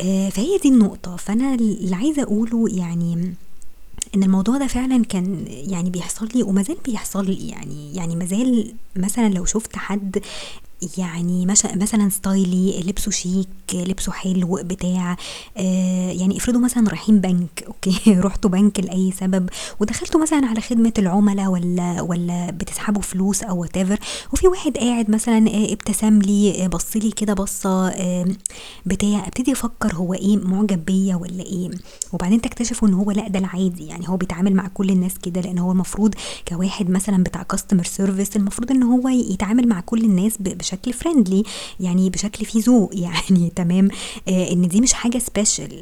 آآ 0.00 0.30
فهي 0.30 0.58
دي 0.58 0.68
النقطة، 0.68 1.16
فأنا 1.16 1.54
اللي 1.54 1.96
عايزة 1.96 2.22
أقوله 2.22 2.64
يعني 2.76 3.34
إن 4.14 4.22
الموضوع 4.22 4.58
ده 4.58 4.66
فعلًا 4.66 5.04
كان 5.04 5.44
يعني 5.48 5.90
بيحصل 5.90 6.28
لي 6.34 6.42
وما 6.42 6.62
زال 6.62 6.76
بيحصل 6.86 7.24
لي 7.26 7.48
يعني 7.48 7.94
يعني 7.96 8.16
ما 8.16 8.24
زال 8.24 8.74
مثلًا 8.96 9.28
لو 9.28 9.44
شُفت 9.44 9.76
حد 9.76 10.18
يعني 10.98 11.46
مثلًا 11.76 12.08
stylish، 12.08 12.80
لبسه 12.86 13.10
شيك، 13.10 13.48
لبسه 13.74 14.12
حلو، 14.12 14.60
بتاع 14.64 15.16
آآ 15.56 16.12
يعني 16.12 16.36
افرضوا 16.36 16.60
مثلًا 16.60 16.88
رايحين 16.88 17.20
بنك 17.20 17.64
okay، 17.66 18.00
رُحتوا 18.24 18.50
بنك 18.50 18.80
لأي 18.80 19.12
سبب 19.20 19.48
ودخلتوا 19.80 20.20
مثلًا 20.20 20.46
على 20.46 20.60
خدمة 20.60 20.92
العملا 20.98 21.48
والّا 21.48 22.00
والّا 22.00 22.50
بتسحبوا 22.50 23.02
فلوس 23.02 23.42
أو 23.42 23.66
whatever 23.66 23.96
وفي 24.32 24.48
واحد 24.48 24.76
قاعد 24.78 25.10
مثلًا 25.10 25.48
آآ 25.48 25.72
ابتسم 25.72 26.18
لي، 26.18 26.68
بَص 26.68 26.96
لي 26.96 27.10
كده 27.10 27.34
آمم 27.64 28.36
بتاع، 28.86 29.26
ابتدي 29.26 29.52
أفكّر 29.52 29.94
هو 29.94 30.14
إيه 30.14 30.36
معجب 30.36 30.84
بيّا 30.84 31.16
والّا 31.16 31.42
إيه، 31.42 31.70
وبعدين 32.12 32.40
تكتشفوا 32.40 32.88
إن 32.88 32.94
هو 32.94 33.10
لأ 33.10 33.28
ده 33.28 33.38
العادي، 33.38 33.86
يعني 33.86 34.08
هو 34.08 34.16
بيتعامل 34.16 34.54
مع 34.54 34.68
كل 34.68 34.90
الناس 34.90 35.12
كده، 35.22 35.40
لإن 35.40 35.58
هو 35.58 35.72
المفروض 35.72 36.14
كواحد 36.48 36.90
مثلًا 36.90 37.22
بتاع 37.24 37.46
customer 37.54 37.84
service 37.98 38.36
المفروض 38.36 38.70
إن 38.70 38.82
هو 38.82 39.08
يتعامل 39.08 39.68
مع 39.68 39.80
كل 39.80 40.04
الناس 40.04 40.36
بشكل 40.68 40.92
friendly 40.94 41.48
يعني 41.80 42.10
بشكل 42.10 42.44
فيه 42.44 42.62
ذوق 42.62 42.90
يعني 43.06 43.52
تمام، 43.56 43.88
آآ 44.28 44.52
إن 44.52 44.68
دي 44.68 44.80
مش 44.80 44.92
حاجة 44.92 45.18
special. 45.18 45.72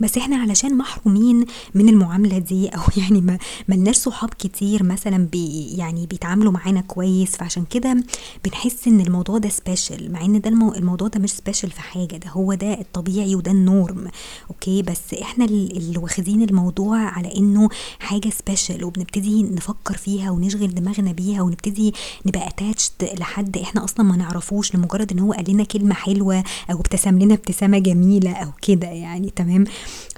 بس 0.00 0.18
إحنا 0.18 0.36
علشان 0.36 0.76
محرومين 0.76 1.44
من 1.74 1.88
المعاملة 1.88 2.38
دي 2.38 2.68
أو 2.68 2.80
يعني 3.02 3.20
ما 3.20 3.38
ما 3.68 3.74
لناش 3.74 3.96
صحاب 3.96 4.30
كتير 4.38 4.82
مثلًا 4.82 5.16
بي 5.32 5.66
يعني 5.76 6.06
بيتعاملوا 6.06 6.52
معانا 6.52 6.80
كويس، 6.80 7.36
فعشان 7.36 7.64
كده 7.70 8.04
بنحس 8.44 8.88
إن 8.88 9.00
الموضوع 9.00 9.38
ده 9.38 9.48
special 9.48 10.02
مع 10.10 10.24
إن 10.24 10.40
ده 10.40 10.50
المو 10.50 10.74
الموضوع 10.74 11.08
ده 11.08 11.20
مش 11.20 11.32
special 11.32 11.68
في 11.74 11.80
حاجة، 11.80 12.16
ده 12.16 12.30
هو 12.30 12.54
ده 12.54 12.72
الطبيعي 12.80 13.34
وده 13.34 13.52
الnorm. 13.52 14.10
أوكي، 14.50 14.82
بس 14.82 15.14
إحنا 15.22 15.44
ال 15.44 15.76
اللي 15.76 15.98
واخدين 15.98 16.42
الموضوع 16.42 16.98
على 16.98 17.36
إنه 17.36 17.68
حاجة 17.98 18.28
special 18.28 18.82
وبنبتدي 18.82 19.42
نفكّر 19.42 19.96
فيها 19.96 20.30
ونشغل 20.30 20.74
دماغنا 20.74 21.12
بيها 21.12 21.42
ونبتدي 21.42 21.94
نبقى 22.26 22.48
attached 22.48 23.18
لحد 23.20 23.56
إحنا 23.56 23.84
أصلًا 23.84 24.06
ما 24.06 24.16
نعرفوش 24.16 24.74
لمجرد 24.74 25.12
إن 25.12 25.18
هو 25.18 25.32
قال 25.32 25.50
لنا 25.50 25.64
كلمة 25.64 25.94
حلوة 25.94 26.44
أو 26.70 26.76
ابتسم 26.76 27.18
لنا 27.18 27.34
ابتسامة 27.34 27.78
جميلة 27.78 28.32
أو 28.32 28.48
كده 28.62 28.86
يعني 28.88 29.30
تمام، 29.36 29.64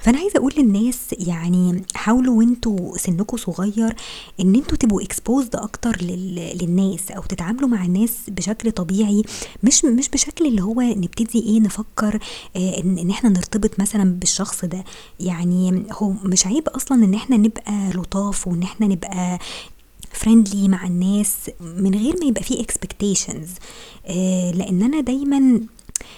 فأنا 0.03 0.17
عايزة 0.17 0.37
أقول 0.37 0.53
للناس 0.57 0.97
يعني 1.11 1.83
حاولوا 1.95 2.37
وأنتم 2.37 2.91
سنكم 2.97 3.37
صغير 3.37 3.95
إن 4.39 4.55
أنتم 4.55 4.75
تبقوا 4.75 5.01
exposed 5.03 5.49
أكتر 5.55 5.97
لل 6.01 6.57
للناس 6.61 7.11
أو 7.11 7.21
تتعاملوا 7.21 7.69
مع 7.69 7.85
الناس 7.85 8.11
بشكل 8.27 8.71
طبيعي 8.71 9.23
مش 9.63 9.85
مش 9.85 10.09
بشكل 10.09 10.45
اللي 10.47 10.61
هو 10.63 10.81
نبتدي 10.81 11.39
إيه 11.39 11.59
نفكّر 11.59 12.19
آآ 12.55 12.79
إن 12.79 12.97
إن 12.97 13.09
إحنا 13.09 13.29
نرتبط 13.29 13.79
مثلًا 13.79 14.03
بالشخص 14.19 14.65
ده، 14.65 14.83
يعني 15.19 15.83
هو 15.91 16.09
مش 16.09 16.47
عيب 16.47 16.67
أصلًا 16.69 17.05
إن 17.05 17.13
إحنا 17.13 17.37
نبقى 17.37 17.89
لطاف 17.95 18.47
وإن 18.47 18.63
إحنا 18.63 18.87
نبقى 18.87 19.39
friendly 20.23 20.55
مع 20.55 20.87
الناس 20.87 21.35
من 21.61 21.95
غير 21.95 22.15
ما 22.19 22.25
يبقى 22.25 22.43
في 22.43 22.63
expectations. 22.65 23.49
آآ 24.05 24.51
لإن 24.51 24.83
أنا 24.83 25.01
دايمًا 25.01 25.61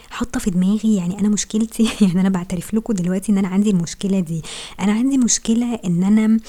حاطة 0.09 0.39
في 0.39 0.49
دماغي 0.49 0.95
يعني 0.95 1.19
أنا 1.19 1.29
مشكلتي 1.29 1.83
يعني 2.01 2.21
أنا 2.21 2.29
باعترف 2.29 2.73
لكم 2.73 2.93
دلوقتي 2.93 3.31
إن 3.31 3.37
أنا 3.37 3.47
عندي 3.47 3.69
المشكلة 3.69 4.19
دي، 4.19 4.41
أنا 4.79 4.91
عندي 4.91 5.17
مشكلة 5.17 5.79
إن 5.85 6.03
أنا 6.03 6.39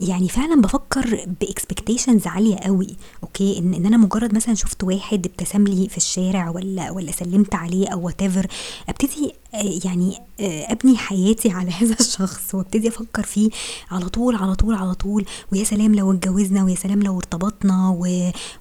يعني 0.00 0.28
فعلًا 0.28 0.60
بافكّر 0.60 1.26
بexpectations 1.44 2.26
عالية 2.26 2.56
أوي 2.56 2.96
أوكي، 3.22 3.58
إن 3.58 3.74
إن 3.74 3.86
أنا 3.86 3.96
مجرد 3.96 4.34
مثلًا 4.34 4.54
شُفت 4.54 4.84
واحد 4.84 5.26
ابتسم 5.26 5.64
لي 5.64 5.88
في 5.88 5.96
الشارع 5.96 6.50
والّا 6.50 6.90
والّا 6.90 7.12
سلِّمت 7.12 7.54
عليه 7.54 7.86
whatever 7.86 8.46
أبتدي 8.88 9.32
آآ 9.54 9.80
يعني 9.84 10.18
آآ 10.40 10.72
أبني 10.72 10.96
حياتي 10.96 11.50
على 11.50 11.70
هذا 11.80 11.96
الشخص 12.00 12.54
وأبتدي 12.54 12.88
أفكّر 12.88 13.22
فيه 13.22 13.50
على 13.90 14.08
طول، 14.08 14.34
على 14.36 14.54
طول، 14.54 14.74
على 14.74 14.94
طول، 14.94 15.26
ويا 15.52 15.64
سلام 15.64 15.94
لو 15.94 16.12
اتجوزنا 16.12 16.64
ويا 16.64 16.74
سلام 16.74 17.02
لو 17.02 17.16
ارتبطنا 17.18 17.88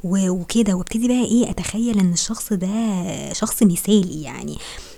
وكده، 0.03 0.73
وأبتدي 0.73 1.07
بقى 1.07 1.25
إيه 1.25 1.49
أتخيّل 1.49 1.99
إن 1.99 2.13
الشخص 2.13 2.53
ده 2.53 3.33
شخص 3.33 3.63
مثالي 3.63 4.21
يعني، 4.21 4.57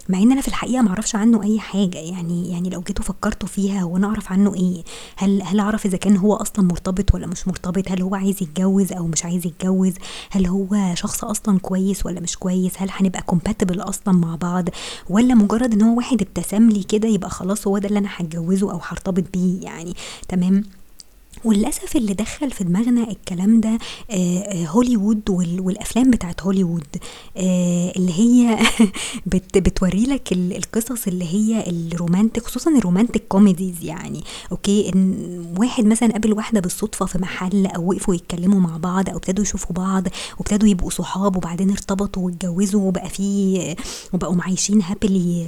مع 0.10 0.18
إن 0.20 0.32
أنا 0.32 0.42
في 0.42 0.48
الحقيقة 0.48 0.82
ما 0.82 0.90
أعرفش 0.90 1.16
عنه 1.16 1.44
أي 1.44 1.60
حاجة، 1.60 1.98
يعني 1.98 2.52
يعني 2.52 2.70
لو 2.70 2.82
جيتوا 2.82 3.06
فكّرتوا 3.06 3.48
فيها 3.48 3.82
هو 3.82 3.98
أنا 3.98 4.08
أعرف 4.08 4.32
عنه 4.32 4.56
إيه؟ 4.56 4.84
هل 5.16 5.42
هل 5.42 5.60
أعرف 5.60 5.86
إذا 5.86 5.98
كان 5.98 6.18
هو 6.18 6.34
أصلًا 6.36 6.66
مرتبط 6.66 7.14
والّا 7.14 7.28
مش 7.28 7.48
مرتبط؟ 7.48 7.92
هل 7.92 8.02
هو 8.02 8.16
عايز 8.16 8.44
يتجوز 8.44 8.94
أو 8.94 9.08
مش 9.08 9.26
عايز 9.26 9.46
يتجوز؟ 9.48 9.94
هل 10.32 10.46
هو 10.46 10.92
شخص 10.94 11.24
أصلًا 11.24 11.60
كويس 11.60 12.06
والّا 12.06 12.20
مش 12.20 12.38
كويس؟ 12.38 12.74
هل 12.78 12.90
هنبقى 12.92 13.24
compatible 13.32 13.88
أصلًا 13.88 14.14
مع 14.14 14.36
بعض 14.36 14.70
والّا 15.10 15.36
مجرد 15.36 15.74
إن 15.74 15.82
هو 15.82 15.98
واحد 15.98 16.22
ابتسم 16.22 16.70
لي 16.70 16.84
كده 16.84 17.08
يبقى 17.08 17.30
خلاص 17.30 17.68
هو 17.68 17.78
ده 17.78 17.88
اللي 17.88 18.00
أنا 18.00 18.10
هاتجوزه 18.18 18.72
أو 18.72 18.80
هارتبط 18.90 19.24
بيه 19.34 19.62
يعني 19.62 19.94
تمام؟ 20.28 20.64
وللأسف 21.46 21.96
اللي 21.96 22.14
دخّل 22.14 22.52
في 22.52 22.64
دماغنا 22.64 23.10
الكلام 23.12 23.62
ده 23.62 23.78
آآ 24.12 24.66
هوليوود 24.68 25.30
وال 25.30 25.62
والأفلام 25.62 26.12
بتاعة 26.12 26.36
هوليوود 26.42 26.88
آآ 27.38 27.92
اللي 27.96 28.14
هي 28.14 28.60
بت 29.26 29.58
بتورّي 29.58 30.04
لك 30.04 30.32
ال 30.32 30.56
القصص 30.58 31.08
اللي 31.08 31.26
هي 31.26 31.64
ال 31.64 31.72
romantic 31.72 32.40
خصوصًا 32.44 32.80
ال 32.80 32.84
romantic 32.84 33.20
comedies 33.38 33.84
يعني 33.84 34.24
okay، 34.52 34.90
إن 34.96 35.16
واحد 35.58 35.86
مثلًا 35.86 36.12
قابل 36.12 36.34
واحدة 36.34 36.60
بالصدفة 36.60 37.06
في 37.06 37.18
محل 37.18 37.66
أو 37.66 37.90
وقفوا 37.90 38.16
يتكلموا 38.16 38.60
مع 38.60 38.78
بعض 38.78 39.10
أو 39.10 39.16
ابتدوا 39.18 39.44
يشوفوا 39.44 39.76
بعض 39.76 40.04
وابتدوا 40.40 40.70
يبقوا 40.70 40.90
صحاب 40.90 41.36
وبعدين 41.36 41.70
ارتبطوا 41.72 42.26
واتجوزوا 42.26 42.82
وبقى 42.82 43.10
في 43.10 43.76
وبقوا 44.14 44.36
عايشين 44.42 44.84
happily 44.84 45.46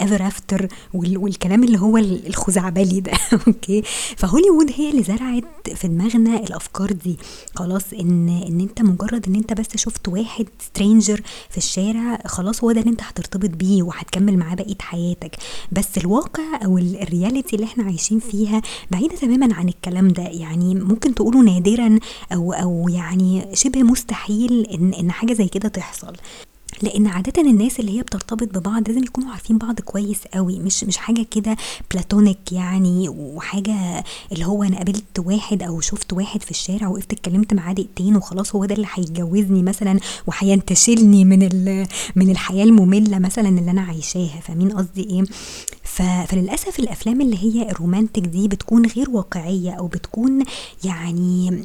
ever 0.00 0.20
after 0.32 0.66
وال 0.94 1.18
والكلام 1.18 1.64
اللي 1.64 1.78
هو 1.80 1.96
ال 1.96 2.26
الخزعبلي 2.26 3.00
ده. 3.00 3.12
أوكي، 3.46 3.82
فهوليوود 4.16 4.70
هي 4.76 4.90
اللي 4.90 5.02
زرعت 5.02 5.44
في 5.74 5.88
دماغنا 5.88 6.36
الأفكار 6.36 6.92
دي، 6.92 7.18
خلاص 7.54 7.82
إن 7.92 8.28
إن 8.28 8.60
أنت 8.60 8.82
مجرد 8.82 9.26
إن 9.28 9.34
أنت 9.34 9.52
بس 9.52 9.76
شُفت 9.76 10.08
واحد 10.08 10.46
stranger 10.46 11.20
في 11.50 11.56
الشارع 11.58 12.18
خلاص 12.26 12.64
هو 12.64 12.72
ده 12.72 12.80
اللي 12.80 12.90
أنت 12.90 13.02
هترتبط 13.02 13.50
بيه 13.50 13.82
وهتكمّل 13.82 14.36
معاه 14.38 14.54
بقية 14.54 14.76
حياتك، 14.80 15.36
بس 15.72 15.98
الواقع 15.98 16.42
أو 16.64 16.78
ال 16.78 16.98
الreality 17.00 17.54
اللي 17.54 17.64
إحنا 17.64 17.84
عايشين 17.84 18.18
فيها 18.18 18.62
بعيدة 18.90 19.16
تمامًا 19.16 19.54
عن 19.54 19.68
الكلام 19.68 20.08
ده، 20.08 20.22
يعني 20.22 20.74
ممكن 20.74 21.14
تقولوا 21.14 21.42
نادرًا 21.42 21.98
أو 22.32 22.52
أو 22.52 22.88
يعني 22.88 23.46
شِبه 23.54 23.82
مستحيل 23.82 24.66
إن 24.66 24.92
إن 24.94 25.10
حاجة 25.12 25.32
زي 25.32 25.48
كده 25.48 25.68
تحصل. 25.68 26.12
لإن 26.82 27.06
عادةً 27.06 27.42
الناس 27.42 27.80
اللي 27.80 27.98
هي 27.98 28.02
بترتبط 28.02 28.58
ببعض 28.58 28.88
لازم 28.88 29.04
يكونوا 29.04 29.30
عارفين 29.30 29.58
بعض 29.58 29.80
كويس 29.80 30.20
أوي، 30.36 30.58
مش 30.58 30.84
مش 30.84 30.96
حاجة 30.96 31.26
كده 31.30 31.56
platonic 31.94 32.52
يعني 32.52 33.08
وحاجة 33.08 34.04
اللي 34.32 34.44
هو 34.46 34.62
أنا 34.62 34.76
قابلت 34.76 35.18
واحد 35.18 35.62
أو 35.62 35.80
شُفت 35.80 36.12
واحد 36.12 36.42
في 36.42 36.50
الشارع 36.50 36.88
وقفت 36.88 37.12
اتكلمت 37.12 37.54
معاه 37.54 37.72
دقيقتين 37.72 38.16
وخلاص 38.16 38.54
هو 38.54 38.64
ده 38.64 38.74
اللي 38.74 38.86
هيتجوزني 38.94 39.62
مثلًا 39.62 39.98
وهينتشلني 40.26 41.24
من 41.24 41.38
من 42.16 42.30
الحياة 42.30 42.64
المملة 42.64 43.18
مثلًا 43.18 43.48
اللي 43.48 43.70
أنا 43.70 43.80
عايشاها، 43.82 44.40
فاهمين 44.40 44.70
قصدي 44.72 45.02
إيه؟ 45.02 45.22
ف 45.82 46.02
فللأسف 46.02 46.78
الأفلام 46.78 47.20
اللي 47.20 47.38
هي 47.38 47.70
الromantic 47.70 48.20
دي 48.20 48.48
بتكون 48.48 48.86
غير 48.86 49.10
واقعية 49.10 49.70
أو 49.70 49.86
بتكون 49.86 50.44
يعني 50.84 51.64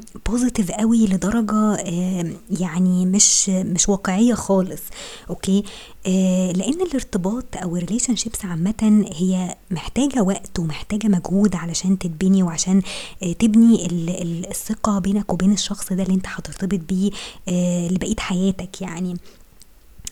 أوي 0.72 1.06
لدرجة 1.08 1.74
آآ 1.76 2.34
يعني 2.60 3.06
مش 3.06 3.50
مش 3.50 3.90
واقعية 3.90 4.34
خالص 4.34 4.82
أوكي، 5.30 5.64
آآ 6.08 6.52
لإن 6.54 6.82
الارتباط 6.82 7.46
أو 7.64 7.80
الrelationships 7.80 8.46
عامةً 8.46 9.06
هي 9.16 9.56
محتاجة 9.72 10.22
وقت 10.22 10.60
ومحتاجة 10.60 11.08
مجهود 11.08 11.56
علشان 11.56 11.98
تتبني 12.00 12.44
وعشان 12.44 12.82
آآ 13.24 13.34
تبني 13.34 13.86
ال 13.86 14.10
ال 14.10 14.48
الثقة 14.50 15.00
بينك 15.00 15.34
وبين 15.34 15.52
الشخص 15.54 15.94
ده 15.94 16.04
اللي 16.04 16.14
أنت 16.16 16.26
هترتبط 16.28 16.80
بيه 16.90 17.12
آآ 17.50 17.88
لبقية 17.88 18.16
حياتك 18.20 18.82
يعني. 18.82 19.18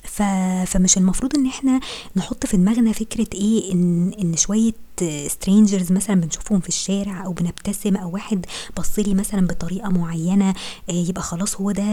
ف 0.03 0.21
فمش 0.67 0.97
المفروض 0.97 1.35
إن 1.37 1.45
إحنا 1.47 1.79
نحط 2.15 2.45
في 2.45 2.57
دماغنا 2.57 2.91
فكرة 2.91 3.27
إيه 3.33 3.71
إن 3.73 4.11
إن 4.21 4.35
شوية 4.37 4.71
strangers 5.27 5.91
مثلًا 5.91 6.21
بنشوفهم 6.21 6.59
في 6.59 6.69
الشارع 6.69 7.25
أو 7.25 7.33
بنبتسم 7.33 7.95
أو 7.95 8.11
واحد 8.13 8.45
بَص 8.77 8.99
لي 8.99 9.13
مثلًا 9.13 9.47
بطريقة 9.47 9.89
معينة 9.89 10.49
آآ 10.89 10.93
يبقى 10.93 11.21
خلاص 11.21 11.55
هو 11.61 11.71
ده 11.71 11.83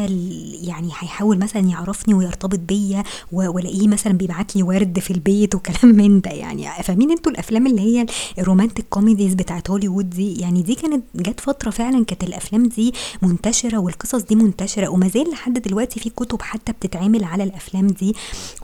يعني 0.63 0.87
هيحاول 0.89 1.39
مثلًا 1.39 1.63
يعرفني 1.63 2.15
ويرتبط 2.15 2.59
بيّا 2.59 3.03
وألاقيه 3.33 3.89
مثلًا 3.89 4.13
بيبعت 4.13 4.57
لي 4.57 4.63
ورد 4.63 4.99
في 4.99 5.11
البيت 5.11 5.55
وكلام 5.55 5.95
من 6.01 6.21
ده. 6.21 6.31
يعني، 6.31 6.83
فاهمين 6.83 7.11
أنتم 7.11 7.31
الأفلام 7.31 7.67
اللي 7.67 7.81
هي 7.81 8.07
الromantic 8.41 8.99
comedies 8.99 9.35
بتاعة 9.37 9.63
هوليوود 9.71 10.11
دي، 10.11 10.35
يعني 10.41 10.63
دي 10.63 10.75
كانت 10.75 11.05
جات 11.15 11.41
فترة 11.41 11.71
فعلًا 11.71 12.05
كانت 12.05 12.25
الأفلام 12.25 12.67
دي 12.69 12.95
منتشرة 13.23 13.79
والقصص 13.79 14.23
دي 14.23 14.35
منتشرة 14.35 14.89
وما 14.89 15.09
زال 15.09 15.31
لحد 15.31 15.59
دلوقتي 15.63 16.01
في 16.01 16.11
كُتب 16.11 16.43
حتى 16.43 16.73
بتتعمل 16.73 17.25
على 17.25 17.43
الأفلام 17.45 17.87
دي 17.87 18.15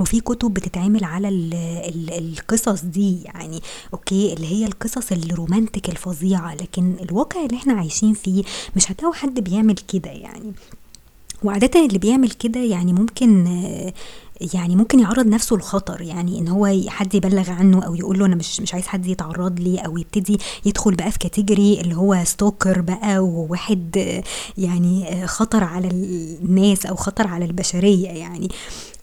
وفي 0.01 0.21
كُتب 0.21 0.55
بتتعمل 0.55 1.05
على 1.05 1.29
ال 1.29 1.55
ال 1.55 2.11
القصص 2.39 2.85
دي. 2.85 3.23
يعني 3.25 3.61
اللي 4.33 4.47
هي 4.47 4.67
القصص 4.67 5.13
الromantic 5.13 5.89
الفظيعة، 5.89 6.55
لكن 6.55 6.95
الواقع 7.03 7.45
اللي 7.45 7.57
إحنا 7.57 7.73
عايشين 7.73 8.15
فيه 8.15 8.43
مش 8.77 8.91
هتلاقوا 8.93 9.15
حد 9.15 9.41
بيعمل 9.41 9.75
كده 9.75 10.11
يعني. 10.11 10.53
وعادةً 11.43 11.87
اللي 11.87 11.99
بيعمل 11.99 12.31
كده 12.31 12.61
يعني 12.61 12.93
ممكن 12.93 13.47
يعني 14.55 14.77
ممكن 14.77 15.01
يعرض 15.01 15.27
نفسه 15.27 15.57
لخطر 15.57 16.01
يعني 16.01 16.39
إن 16.39 16.49
هو 16.49 16.81
حد 16.89 17.15
يبلغ 17.15 17.51
عنه 17.51 17.83
أو 17.87 17.95
يقول 17.95 18.19
له 18.19 18.27
أنا 18.27 18.35
مش 18.35 18.61
مش 18.61 18.75
عايز 18.75 18.87
حد 18.87 19.07
يتعرض 19.07 19.61
لي 19.61 19.79
أو 19.79 19.99
يبتدي 19.99 20.39
يدخل 20.67 20.95
بقى 20.95 21.11
في 21.11 21.19
category 21.19 21.81
اللي 21.81 21.97
هو 21.97 22.23
stalker 22.25 22.81
بقى 22.81 23.19
وواحد 23.19 23.97
يعني 24.59 25.27
خطر 25.27 25.65
على 25.65 25.89
الناس 25.89 26.87
أو 26.87 26.97
خطر 26.97 27.27
على 27.27 27.45
البشرية 27.45 28.09
يعني 28.09 28.49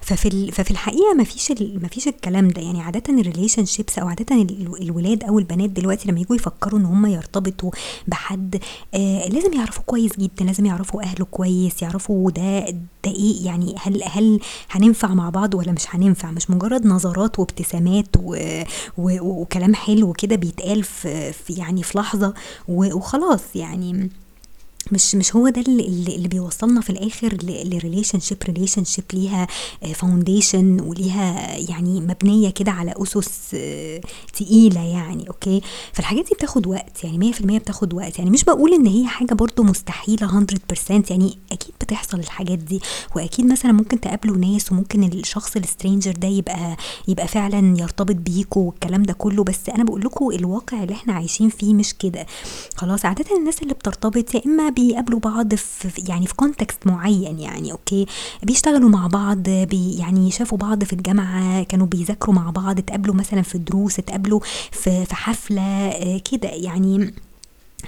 ففي 0.03 0.51
ففي 0.51 0.71
الحقيقة 0.71 1.13
ما 1.17 1.23
فيش 1.23 1.51
ما 1.61 1.87
فيش 1.87 2.07
الكلام 2.07 2.47
ده. 2.47 2.61
يعني 2.61 2.81
عادة 2.81 3.03
ال 3.09 3.65
relationships 3.65 3.99
أو 3.99 4.07
عادة 4.07 4.35
الولاد 4.81 5.23
أو 5.23 5.39
البنات 5.39 5.69
دلوقتي 5.69 6.09
لما 6.11 6.19
يجوا 6.19 6.35
يفكروا 6.35 6.79
إن 6.79 6.85
هم 6.85 7.05
يرتبطوا 7.05 7.71
بحد 8.07 8.59
آه 8.93 9.27
لازم 9.27 9.53
يعرفوا 9.53 9.83
كويس 9.85 10.11
جدا 10.19 10.45
لازم 10.45 10.65
يعرفوا 10.65 11.03
أهله 11.03 11.25
كويس 11.25 11.81
يعرفوا 11.81 12.31
ده 12.31 12.69
ده 12.69 13.11
إيه 13.11 13.45
يعني 13.45 13.75
هل 13.79 14.03
هل 14.03 14.39
هننفع 14.71 15.13
مع 15.13 15.29
بعض 15.29 15.55
ولا 15.55 15.71
مش 15.71 15.85
هننفع؟ 15.95 16.31
مش 16.31 16.49
مجرد 16.49 16.85
نظرات 16.85 17.39
وابتسامات 17.39 18.07
وكلام 18.97 19.75
حلو 19.75 20.13
كده 20.13 20.35
بيتقال 20.35 20.83
في 20.83 21.33
يعني 21.49 21.83
في 21.83 21.97
لحظة 21.97 22.33
وخلاص 22.67 23.41
يعني. 23.55 24.09
مش 24.91 25.15
مش 25.15 25.35
هو 25.35 25.49
ده 25.49 25.61
اللي, 25.61 26.15
اللي 26.15 26.27
بيوصلنا 26.27 26.81
في 26.81 26.89
الآخر 26.89 27.37
ل 27.43 28.19
relationship 28.19 28.37
relationship 28.45 29.03
ليها 29.13 29.47
foundation 29.95 30.81
وليها 30.81 31.57
يعني 31.57 32.01
مبنية 32.01 32.49
كده 32.49 32.71
على 32.71 32.93
أسس 32.97 33.55
تقيلة 34.33 34.81
يعني 34.81 35.27
okay؟ 35.27 35.61
فالحاجات 35.93 36.25
دي 36.25 36.35
بتاخد 36.35 36.67
وقت 36.67 37.03
يعني 37.03 37.33
100% 37.33 37.41
بتاخد 37.43 37.93
وقت. 37.93 38.17
يعني 38.19 38.29
مش 38.29 38.43
بقول 38.43 38.73
إن 38.73 38.85
هي 38.87 39.07
حاجة 39.07 39.33
برضو 39.33 39.63
مستحيلة 39.63 40.45
100% 40.89 41.11
يعني 41.11 41.37
أكيد 41.51 41.73
بتحصل 41.81 42.19
الحاجات 42.19 42.59
دي. 42.59 42.79
وأكيد 43.15 43.45
مثلا 43.45 43.71
ممكن 43.71 43.99
تقابلوا 43.99 44.37
ناس 44.37 44.71
وممكن 44.71 45.03
الشخص 45.03 45.55
ال 45.55 45.62
stranger 45.62 46.11
ده 46.11 46.27
يبقى 46.27 46.77
يبقى 47.07 47.27
فعلا 47.27 47.77
يرتبط 47.79 48.15
بيكوا 48.15 48.67
والكلام 48.67 49.03
ده 49.03 49.13
كله. 49.13 49.43
بس 49.43 49.69
أنا 49.69 49.83
بقول 49.83 50.01
لكم 50.01 50.29
الواقع 50.31 50.83
اللي 50.83 50.93
إحنا 50.93 51.13
عايشين 51.13 51.49
فيه 51.49 51.73
مش 51.73 51.93
كده. 51.93 52.25
خلاص 52.75 53.05
عادة 53.05 53.37
الناس 53.37 53.61
اللي 53.61 53.73
بترتبط 53.73 54.35
يا 54.35 54.41
إما 54.45 54.69
بيقابلوا 54.73 55.19
بعض 55.19 55.55
في 55.55 56.03
يعني 56.07 56.27
في 56.27 56.35
context 56.35 56.87
معين 56.87 57.39
يعني 57.39 57.71
okay؟ 57.71 58.05
بيشتغلوا 58.43 58.89
مع 58.89 59.07
بعض 59.07 59.43
بي 59.49 59.97
يعني 59.97 60.31
شافوا 60.31 60.57
بعض 60.57 60.83
في 60.83 60.93
الجامعة 60.93 61.63
كانوا 61.63 61.87
بيذاكروا 61.87 62.35
مع 62.35 62.49
بعض 62.49 62.79
اتقابلوا 62.79 63.15
مثلا 63.15 63.41
في 63.41 63.57
دروس 63.57 63.99
اتقابلوا 63.99 64.39
في 64.71 65.05
في 65.05 65.15
حفلة 65.15 65.93
كده 66.31 66.49
يعني. 66.49 67.13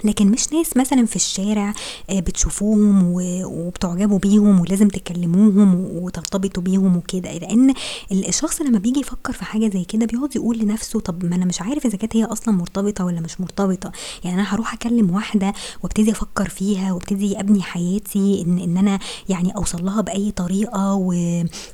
لكن 0.04 0.26
مش 0.30 0.52
ناس 0.52 0.76
مثلا 0.76 1.06
في 1.06 1.16
الشارع 1.16 1.74
بتشوفوهم 2.12 3.02
وبتعجبوا 3.44 4.18
بيهم 4.18 4.60
ولازم 4.60 4.88
تكلموهم 4.88 5.74
وترتبطوا 5.96 6.62
بيهم 6.62 6.96
وكده. 6.96 7.32
لأن 7.38 7.74
الشخص 8.12 8.62
لما 8.62 8.78
بيجي 8.78 9.00
يفكر 9.00 9.32
في 9.32 9.44
حاجة 9.44 9.68
زي 9.68 9.84
كده 9.84 10.06
بيقعد 10.06 10.36
يقول 10.36 10.58
لنفسه 10.58 11.00
طب 11.00 11.24
ما 11.24 11.36
أنا 11.36 11.44
مش 11.44 11.60
عارف 11.62 11.86
إذا 11.86 11.96
كانت 11.96 12.16
هي 12.16 12.24
أصلا 12.24 12.54
مرتبطة 12.54 13.04
ولا 13.04 13.20
مش 13.20 13.40
مرتبطة. 13.40 13.92
يعني 14.24 14.40
أنا 14.40 14.54
هروح 14.54 14.74
أكلم 14.74 15.10
واحدة 15.10 15.52
وأبتدي 15.82 16.10
أفكر 16.10 16.48
فيها 16.48 16.92
وأبتدي 16.92 17.40
أبني 17.40 17.62
حياتي 17.62 18.44
ان 18.46 18.58
إن 18.58 18.76
أنا 18.76 18.98
يعني 19.28 19.56
أوصل 19.56 19.84
لها 19.84 20.00
بأي 20.00 20.30
طريقة 20.30 20.94
و... 20.94 21.14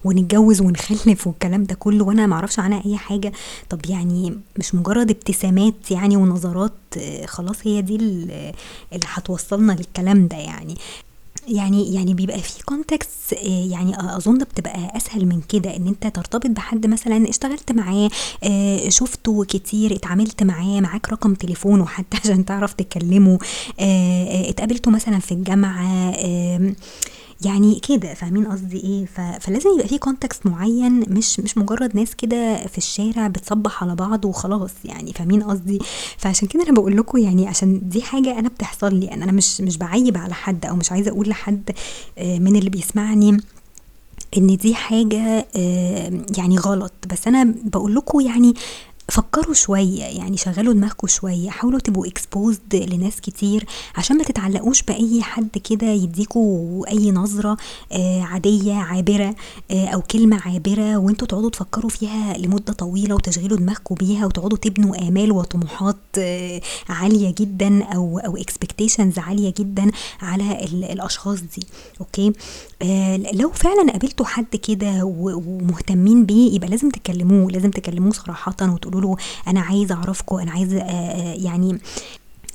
ونتجوز 0.05 0.61
ونخلف 0.61 1.26
والكلام 1.26 1.64
ده 1.64 1.75
كله 1.75 2.05
وأنا 2.05 2.26
ما 2.26 2.35
أعرفش 2.35 2.59
عنها 2.59 2.83
أي 2.87 2.97
حاجة. 2.97 3.33
طب 3.71 3.81
يعني 3.88 4.38
مش 4.59 4.75
مجرد 4.75 5.11
ابتسامات 5.11 5.91
يعني 5.91 6.17
ونظرات 6.17 6.73
خلاص 7.26 7.57
هي 7.62 7.83
دي 7.83 7.97
اللي 8.92 9.07
هتوصلنا 9.07 9.73
للكلام 9.73 10.26
ده 10.28 10.37
يعني. 10.37 10.75
يعني 11.49 11.95
يعني 11.95 12.14
بيبقى 12.14 12.38
في 12.38 12.64
context 12.64 13.33
يعني 13.42 14.16
أظن 14.16 14.38
بتبقى 14.38 14.97
أسهل 14.97 15.26
من 15.26 15.40
كده 15.49 15.76
إن 15.76 15.87
أنت 15.88 16.07
ترتبط 16.07 16.47
بحد 16.47 16.87
مثلا 16.87 17.28
اشتغلت 17.28 17.73
معاه 17.73 18.11
شفته 18.88 19.45
كتير 19.45 19.95
اتعاملت 19.95 20.42
معاه 20.42 20.81
معاك 20.81 21.09
رقم 21.12 21.35
تليفونه 21.35 21.87
حتى 21.87 22.16
عشان 22.25 22.45
تعرف 22.45 22.73
تكلمه 22.73 23.38
اتقابلتوا 24.49 24.92
مثلا 24.92 25.19
في 25.19 25.33
الجامعة 25.33 26.12
يعني 27.45 27.81
كده 27.89 28.15
فاهمين 28.15 28.47
قصدي 28.47 28.77
إيه؟ 28.81 29.07
فلازم 29.41 29.71
يبقى 29.75 29.89
في 29.89 29.99
context 29.99 30.47
معين 30.47 31.01
مش 31.01 31.41
مش 31.41 31.59
مجرد 31.59 31.97
ناس 31.97 32.15
كده 32.15 32.67
في 32.67 32.78
الشارع 32.78 33.26
بتصبح 33.26 33.83
على 33.85 33.95
بعض 33.95 34.25
وخلاص 34.25 34.71
يعني 34.85 35.13
فاهمين 35.13 35.43
قصدي؟ 35.43 35.78
فعشان 36.19 36.49
كده 36.49 36.63
أنا 36.63 36.73
بقول 36.73 36.97
لكم 36.97 37.19
يعني 37.19 37.49
عشان 37.49 37.81
دي 37.89 38.02
حاجة 38.02 38.39
أنا 38.39 38.49
بتحصل 38.49 38.95
لي 38.95 39.13
أنا 39.15 39.33
مش 39.33 39.61
مش 39.61 39.76
بعيب 39.78 40.17
على 40.19 40.35
حد 40.35 40.67
أو 40.67 40.76
مش 40.76 40.93
عايزة 40.93 41.11
أقول 41.11 41.28
لحد 41.28 41.71
من 42.19 42.57
اللي 42.57 42.71
بيسمعني 42.71 43.41
إن 44.37 44.57
دي 44.57 44.75
حاجة 44.75 45.47
يعني 46.39 46.59
غلط. 46.59 46.93
بس 47.13 47.26
أنا 47.28 47.55
بقول 47.65 47.95
لكم 47.95 48.21
يعني 48.21 48.55
فكروا 49.08 49.54
شوية 49.54 50.02
يعني 50.02 50.36
شغلوا 50.36 50.73
دماغكم 50.75 51.06
شوية 51.06 51.50
حاولوا 51.50 51.78
تبقوا 51.80 52.06
exposed 52.06 52.75
لناس 52.76 53.21
كتير 53.21 53.67
عشان 53.97 54.17
ما 54.19 54.25
تتعلقوش 54.25 54.82
بأي 54.82 55.23
حد 55.23 55.58
كده 55.71 55.86
يديكوا 55.86 56.88
أي 56.91 57.10
نظرة 57.10 57.56
آه 57.93 58.21
عادية 58.23 58.75
عابرة 58.75 59.34
آه 59.71 59.86
أو 59.86 60.02
كلمة 60.02 60.41
عابرة 60.45 60.97
وانتوا 60.97 61.26
تقعدوا 61.26 61.50
تفكروا 61.50 61.91
فيها 61.91 62.38
لمدة 62.38 62.73
طويلة 62.73 63.15
وتشغلوا 63.15 63.58
دماغكم 63.58 63.95
بيها 63.95 64.26
وتقعدوا 64.26 64.58
تبنوا 64.58 65.08
آمال 65.08 65.32
وطموحات 65.32 65.97
آه 66.19 66.60
عالية 66.88 67.34
جدا 67.38 67.84
أو 67.84 68.19
أو 68.19 68.36
expectations 68.37 69.19
عالية 69.19 69.54
جدا 69.58 69.91
على 70.23 70.65
الأشخاص 70.65 71.38
دي. 71.41 71.67
okay؟ 72.00 72.32
لو 73.34 73.50
فعلا 73.50 73.93
قابلتوا 73.93 74.26
حد 74.26 74.56
كده 74.56 75.04
ومهتمين 75.04 76.25
بيه 76.26 76.54
يبقى 76.54 76.69
لازم 76.69 76.91
تكلموه 76.91 77.50
لازم 77.50 77.71
تكلموه 77.71 78.12
صراحة 78.12 78.56
وتقولوا 78.62 78.92
له 79.00 79.17
أنا 79.49 79.61
عايز 79.61 79.95
أعرفكم 79.95 80.37
أنا 80.37 80.52
عايزه 80.52 80.76
يعني 81.33 81.78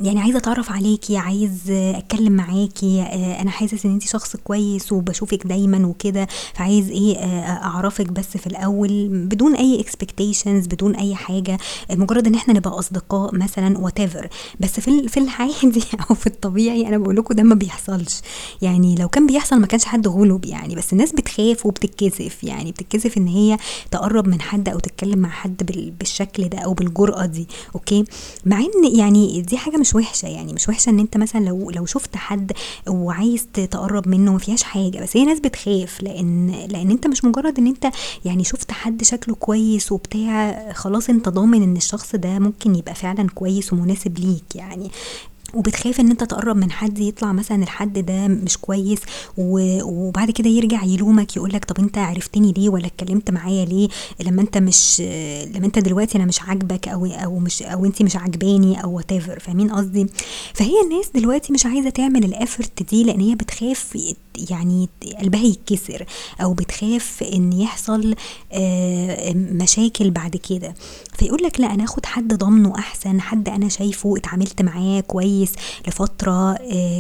يعني 0.02 0.20
عايزة 0.22 0.38
أتعرف 0.38 0.72
عليكي 0.72 1.18
عايز 1.18 1.72
أتكلم 1.72 2.32
معاكي 2.32 3.02
أنا 3.42 3.52
حاسس 3.52 3.86
إن 3.86 3.92
انت 3.92 4.04
شخص 4.04 4.36
كويس 4.36 4.92
وبشوفك 4.92 5.48
دايما 5.48 5.88
وكده 5.88 6.28
فعايز 6.54 6.90
إيه 6.90 7.18
أعرفك 7.48 8.12
بس 8.12 8.38
في 8.38 8.48
الأول 8.48 9.08
بدون 9.10 9.56
أي 9.56 9.80
expectations 9.80 10.68
بدون 10.68 10.96
أي 10.96 11.16
حاجة 11.16 11.58
مجرد 11.92 12.28
إن 12.28 12.36
إحنا 12.36 12.54
نبقى 12.54 12.80
أصدقاء 12.80 13.36
مثلا 13.36 13.78
what 13.78 13.98
بس 14.60 14.80
في 14.80 15.08
في 15.08 15.20
العادي 15.20 15.84
أو 16.10 16.16
في 16.16 16.28
الطبيعي 16.28 16.88
أنا 16.88 16.98
بقول 16.98 17.16
لكم 17.16 17.36
ده 17.36 17.44
ما 17.44 17.56
بيحصلش. 17.56 18.22
يعني 18.62 18.96
لو 18.96 19.10
كان 19.10 19.28
بيحصل 19.28 19.60
ما 19.60 19.68
كانش 19.68 19.86
حد 19.86 20.08
غلب 20.08 20.46
يعني 20.46 20.76
بس 20.76 20.94
الناس 20.94 21.12
بتخاف 21.12 21.66
وبتتكسف 21.66 22.44
يعني 22.44 22.72
بتتكسف 22.72 23.18
إن 23.18 23.28
هي 23.28 23.58
تقرب 23.92 24.28
من 24.28 24.42
حد 24.42 24.70
أو 24.70 24.80
تتكلم 24.80 25.20
مع 25.20 25.30
حد 25.30 25.92
بالشكل 26.00 26.50
ده 26.50 26.58
أو 26.58 26.74
بالجرأة 26.74 27.26
دي 27.26 27.48
أوكي 27.76 28.04
مع 28.46 28.60
إن 28.60 28.96
يعني 28.98 29.42
دي 29.42 29.58
حاجة 29.58 29.78
مش 29.78 29.87
وحشة 29.96 30.28
يعني 30.28 30.54
مش 30.54 30.70
وحشة 30.70 30.90
إن 30.90 31.00
أنت 31.00 31.18
مثلا 31.18 31.46
لو 31.46 31.72
لو 31.72 31.86
شفت 31.86 32.16
حد 32.16 32.52
وعايز 32.88 33.48
تقرب 33.54 34.08
منه 34.08 34.32
ما 34.34 34.40
فيهاش 34.40 34.64
حاجة 34.64 35.00
بس 35.02 35.18
هي 35.18 35.26
ناس 35.26 35.40
بتخاف 35.40 36.04
لأن 36.04 36.52
لأن 36.70 36.92
أنت 36.92 37.08
مش 37.08 37.24
مجرد 37.26 37.58
إن 37.60 37.68
أنت 37.68 37.88
يعني 38.26 38.44
شفت 38.44 38.72
حد 38.72 39.04
شكله 39.04 39.36
كويس 39.36 39.92
وبتاع 39.92 40.72
خلاص 40.74 41.10
أنت 41.10 41.30
ضامن 41.30 41.64
إن 41.64 41.78
الشخص 41.78 42.16
ده 42.16 42.40
ممكن 42.40 42.76
يبقى 42.76 42.96
فعلا 42.96 43.28
كويس 43.36 43.74
ومناسب 43.74 44.20
ليك 44.20 44.56
يعني 44.56 44.92
وبتخاف 45.54 46.00
إن 46.00 46.10
أنت 46.12 46.24
تقرب 46.24 46.56
من 46.56 46.72
حد 46.72 47.00
يطلع 47.00 47.32
مثلا 47.34 47.64
الحد 47.64 48.00
ده 48.06 48.28
مش 48.28 48.58
كويس 48.58 49.00
وبعد 49.38 50.32
كده 50.32 50.50
يرجع 50.50 50.84
يلومك 50.84 51.36
يقولك 51.38 51.66
طب 51.66 51.80
أنت 51.80 51.98
عرفتني 51.98 52.52
ليه 52.58 52.70
ولا 52.70 52.88
اتكلمت 52.88 53.32
معايا 53.32 53.66
ليه؟ 53.66 53.88
لما 54.26 54.42
أنت 54.42 54.58
مش 54.58 55.02
لما 55.56 55.66
أنت 55.66 55.80
دلوقتي 55.80 56.18
أنا 56.18 56.26
مش 56.26 56.42
عاجبك 56.42 56.88
أو 56.88 57.06
أو 57.06 57.40
مش 57.40 57.64
أو 57.64 57.86
انت 57.86 58.02
مش 58.02 58.16
عاجباني 58.16 58.84
أو 58.84 58.96
what 58.96 59.14
فاهمين 59.14 59.72
قصدي؟ 59.72 60.08
فهي 60.54 60.82
الناس 60.84 61.10
دلوقتي 61.16 61.54
مش 61.54 61.66
عايزة 61.66 61.90
تعمل 61.90 62.24
ال 62.24 62.33
effort 62.33 62.84
دي 62.84 63.04
لأن 63.04 63.20
هي 63.22 63.36
بتخاف 63.36 63.98
يعني 64.50 64.90
قلبها 65.20 65.44
يتكسر 65.44 66.06
أو 66.42 66.54
بتخاف 66.54 67.24
إن 67.34 67.54
يحصل 67.54 68.16
مشاكل 69.36 70.10
بعد 70.12 70.36
كده. 70.36 70.74
فيقول 71.18 71.44
لك 71.44 71.60
لا 71.60 71.74
أنا 71.74 71.84
آخد 71.84 72.06
حد 72.06 72.34
ضامنه 72.34 72.76
أحسن 72.80 73.22
حد 73.22 73.50
أنا 73.50 73.70
شايفه 73.70 74.18
اتعاملت 74.18 74.62
معاه 74.62 75.00
كويس 75.00 75.52
لفترة 75.88 76.54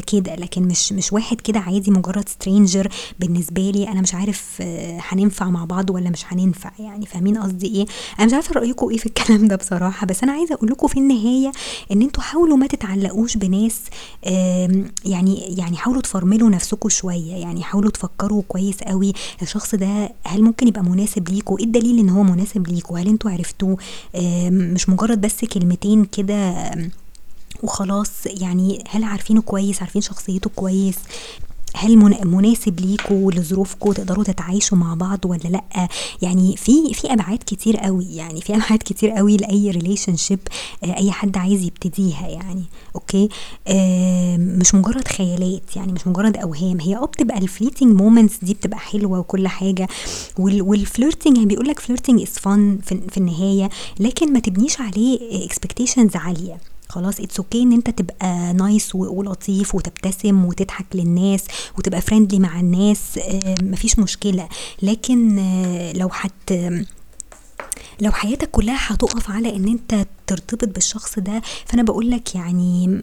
كده. 0.07 0.35
لكن 0.35 0.63
مش 0.63 0.93
مش 0.93 1.13
واحد 1.13 1.41
كده 1.41 1.59
عادي 1.59 1.91
مجرد 1.91 2.29
سترينجر 2.29 2.89
بالنسبة 3.19 3.69
لي 3.69 3.87
أنا 3.87 4.01
مش 4.01 4.13
عارف 4.13 4.61
هننفع 5.11 5.49
مع 5.49 5.65
بعض 5.65 5.89
ولا 5.89 6.09
مش 6.09 6.23
هننفع. 6.27 6.71
يعني 6.79 7.05
فاهمين 7.05 7.37
قصدي 7.37 7.67
إيه؟ 7.67 7.85
أنا 8.19 8.25
مش 8.25 8.33
عارفة 8.33 8.53
رأيكم 8.53 8.89
إيه 8.89 8.97
في 8.97 9.05
الكلام 9.05 9.47
ده 9.47 9.55
بصراحة. 9.55 10.07
بس 10.07 10.23
أنا 10.23 10.31
عايزة 10.31 10.55
أقول 10.55 10.69
لكم 10.71 10.87
في 10.87 10.99
النهاية 10.99 11.51
إن 11.91 12.01
أنتوا 12.01 12.23
حاولوا 12.23 12.57
ما 12.57 12.67
تتعلقوش 12.67 13.37
بناس 13.37 13.81
يعني 15.05 15.55
يعني 15.57 15.77
حاولوا 15.77 16.01
تفرملوا 16.01 16.49
نفسكم 16.49 16.89
شوية. 16.89 17.26
يعني 17.31 17.63
حاولوا 17.63 17.91
تفكروا 17.91 18.43
كويس 18.47 18.77
قوي 18.83 19.13
الشخص 19.41 19.75
ده 19.75 20.09
هل 20.23 20.43
ممكن 20.43 20.67
يبقى 20.67 20.83
مناسب 20.83 21.29
ليكوا؟ 21.29 21.59
إيه 21.59 21.65
الدليل 21.65 21.99
إن 21.99 22.09
هو 22.09 22.23
مناسب 22.23 22.67
ليكوا؟ 22.67 22.99
هل 22.99 23.07
أنتوا 23.07 23.31
عرفتوه؟ 23.31 23.77
مش 24.49 24.89
مجرد 24.89 25.21
بس 25.21 25.45
كلمتين 25.45 26.05
كده 26.05 26.71
وخلاص 27.63 28.11
يعني 28.25 28.83
هل 28.89 29.03
عارفينه 29.03 29.41
كويس؟ 29.41 29.81
عارفين 29.81 30.01
شخصيته 30.01 30.49
كويس؟ 30.55 30.95
هل 31.75 31.97
مناسب 32.25 32.79
ليكوا 32.79 33.31
لظروفكوا 33.31 33.93
تقدروا 33.93 34.23
تتعايشوا 34.23 34.77
مع 34.77 34.93
بعض 34.93 35.19
ولا 35.25 35.47
لأ؟ 35.49 35.87
يعني 36.21 36.57
في 36.57 36.93
في 36.93 37.13
أبعاد 37.13 37.39
كتير 37.45 37.87
أوي 37.87 38.05
يعني 38.15 38.41
في 38.41 38.55
أبعاد 38.55 38.79
كتير 38.85 39.19
أوي 39.19 39.37
لأي 39.37 39.71
relationship 39.71 40.39
أي 40.83 41.11
حد 41.11 41.37
عايز 41.37 41.63
يبتديها 41.63 42.27
يعني 42.27 42.63
okay؟ 42.95 43.29
مش 44.37 44.75
مجرد 44.75 45.07
خيالات 45.07 45.75
يعني 45.75 45.91
مش 45.91 46.07
مجرد 46.07 46.37
أوهام 46.37 46.79
هي 46.81 46.95
آه 46.95 47.05
بتبقى 47.05 47.37
ال 47.37 47.44
fleeting 47.44 47.95
moments 48.01 48.37
دي 48.41 48.53
بتبقى 48.53 48.79
حلوة 48.79 49.19
وكل 49.19 49.47
حاجة 49.47 49.87
وال 50.39 50.58
flirting 50.58 51.35
يعني 51.35 51.47
بيقول 51.47 51.67
لك 51.67 51.79
flirting 51.79 52.19
is 52.19 52.39
fun 52.39 52.85
في 53.09 53.17
النهاية 53.17 53.69
لكن 53.99 54.33
ما 54.33 54.39
تبنيش 54.39 54.81
عليه 54.81 55.45
expectations 55.45 56.15
عالية. 56.15 56.57
خلاص 56.97 57.19
it's 57.19 57.37
okay 57.37 57.61
إن 57.63 57.73
أنت 57.73 57.89
تبقى 57.89 58.53
nice 58.53 58.95
ولطيف 58.95 59.75
وتبتسم 59.75 60.45
وتضحك 60.45 60.85
للناس 60.93 61.43
وتبقى 61.77 62.01
friendly 62.01 62.39
مع 62.39 62.59
الناس 62.59 63.19
مفيش 63.61 63.99
مشكلة. 63.99 64.49
لكن 64.81 65.35
لو 65.95 66.09
حت 66.09 66.53
لو 68.01 68.11
حياتك 68.11 68.51
كلها 68.51 68.77
هتقف 68.79 69.31
على 69.31 69.55
إن 69.55 69.67
أنت 69.67 70.05
ترتبط 70.27 70.73
بالشخص 70.73 71.19
ده 71.19 71.41
فأنا 71.65 71.83
بقولك 71.83 72.35
يعني 72.35 73.01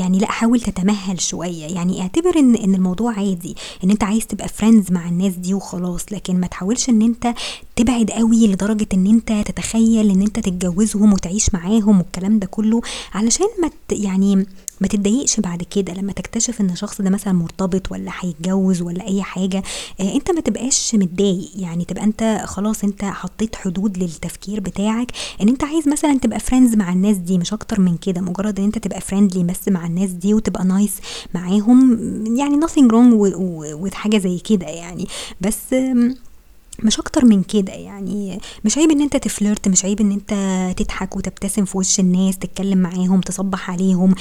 يعني 0.00 0.18
لأ 0.18 0.30
حاول 0.30 0.60
تتمهل 0.60 1.20
شوية. 1.20 1.64
يعني 1.74 2.00
اعتبر 2.02 2.38
إن 2.38 2.54
إن 2.54 2.74
الموضوع 2.74 3.12
عادي 3.12 3.56
إن 3.84 3.90
أنت 3.90 4.04
عايز 4.04 4.26
تبقى 4.26 4.48
friends 4.48 4.92
مع 4.92 5.08
الناس 5.08 5.34
دي 5.34 5.54
وخلاص. 5.54 6.04
لكن 6.12 6.40
ما 6.40 6.46
تحاولش 6.46 6.88
إن 6.88 7.02
أنت 7.02 7.34
تبعد 7.76 8.10
قوي 8.10 8.46
لدرجة 8.46 8.86
إن 8.94 9.06
أنت 9.06 9.32
تتخيل 9.48 10.10
إن 10.10 10.22
أنت 10.22 10.38
تتجوزهم 10.38 11.12
وتعيش 11.12 11.54
معاهم 11.54 11.98
والكلام 11.98 12.38
ده 12.38 12.46
كله 12.46 12.80
علشان 13.14 13.46
ما 13.62 13.70
يعني 13.90 14.46
ما 14.80 14.88
تتضايقش 14.88 15.40
بعد 15.40 15.62
كده 15.62 15.94
لما 15.94 16.12
تكتشف 16.12 16.60
إن 16.60 16.70
الشخص 16.70 17.00
ده 17.02 17.10
مثلا 17.10 17.32
مرتبط 17.32 17.92
ولا 17.92 18.12
هيتجوز 18.20 18.82
ولا 18.82 19.06
أي 19.06 19.22
حاجة. 19.22 19.62
آه 20.00 20.14
أنت 20.14 20.30
ما 20.30 20.40
تبقاش 20.40 20.94
متضايق. 20.94 21.50
يعني 21.56 21.84
تبقى 21.84 22.04
أنت 22.04 22.42
خلاص 22.44 22.84
أنت 22.84 23.04
حطيت 23.04 23.56
حدود 23.56 23.98
للتفكير 23.98 24.60
بتاعك 24.60 25.12
إن 25.42 25.48
أنت 25.48 25.64
عايز 25.64 25.88
مثلا 25.88 26.18
تبقى 26.18 26.40
friends 26.40 26.74
مع 26.74 26.92
الناس 26.92 27.16
دي. 27.16 27.38
مش 27.38 27.52
أكتر 27.52 27.80
من 27.80 27.96
كده. 27.96 28.20
مجرد 28.20 28.58
إن 28.58 28.64
أنت 28.64 28.78
تبقى 28.78 29.00
friendly 29.00 29.44
بس 29.44 29.68
مع 29.68 29.86
الناس 29.86 30.10
دي 30.10 30.34
وتبقى 30.34 30.64
nice 30.64 30.92
معاهم 31.34 31.98
يعني 32.36 32.60
nothing 32.66 32.88
wrong 32.92 33.34
with 33.84 33.94
حاجة 33.94 34.18
زي 34.18 34.38
كده 34.38 34.66
يعني. 34.66 35.06
بس 35.40 35.74
مش 36.82 36.98
أكتر 36.98 37.24
من 37.24 37.42
كده 37.42 37.72
يعني. 37.72 38.40
مش 38.64 38.78
عيب 38.78 38.90
إن 38.90 39.00
أنت 39.00 39.16
تفلرت 39.16 39.68
مش 39.68 39.84
عيب 39.84 40.00
إن 40.00 40.12
أنت 40.12 40.34
تضحك 40.76 41.16
وتبتسم 41.16 41.64
في 41.64 41.78
وش 41.78 42.00
الناس 42.00 42.38
تتكلم 42.38 42.78
معاهم 42.78 43.20
تصبح 43.20 43.70
عليهم. 43.70 44.14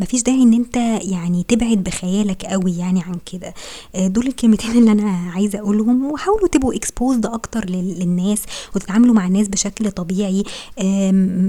مفيش 0.00 0.22
داعي 0.22 0.42
إن 0.42 0.54
أنت 0.54 0.76
يعني 1.02 1.44
تبعد 1.48 1.78
بخيالك 1.84 2.44
قوي 2.44 2.76
يعني 2.78 3.02
عن 3.02 3.16
كده. 3.32 3.54
دول 4.08 4.26
الكلمتين 4.26 4.70
اللي 4.78 4.92
أنا 4.92 5.10
عايزة 5.34 5.58
أقولهم. 5.58 6.04
وحاولوا 6.04 6.48
تبقوا 6.48 6.74
اكسبوزد 6.74 7.26
أكتر 7.26 7.64
للناس 7.70 8.42
وتتعاملوا 8.76 9.14
مع 9.14 9.26
الناس 9.26 9.48
بشكل 9.48 9.90
طبيعي. 9.90 10.44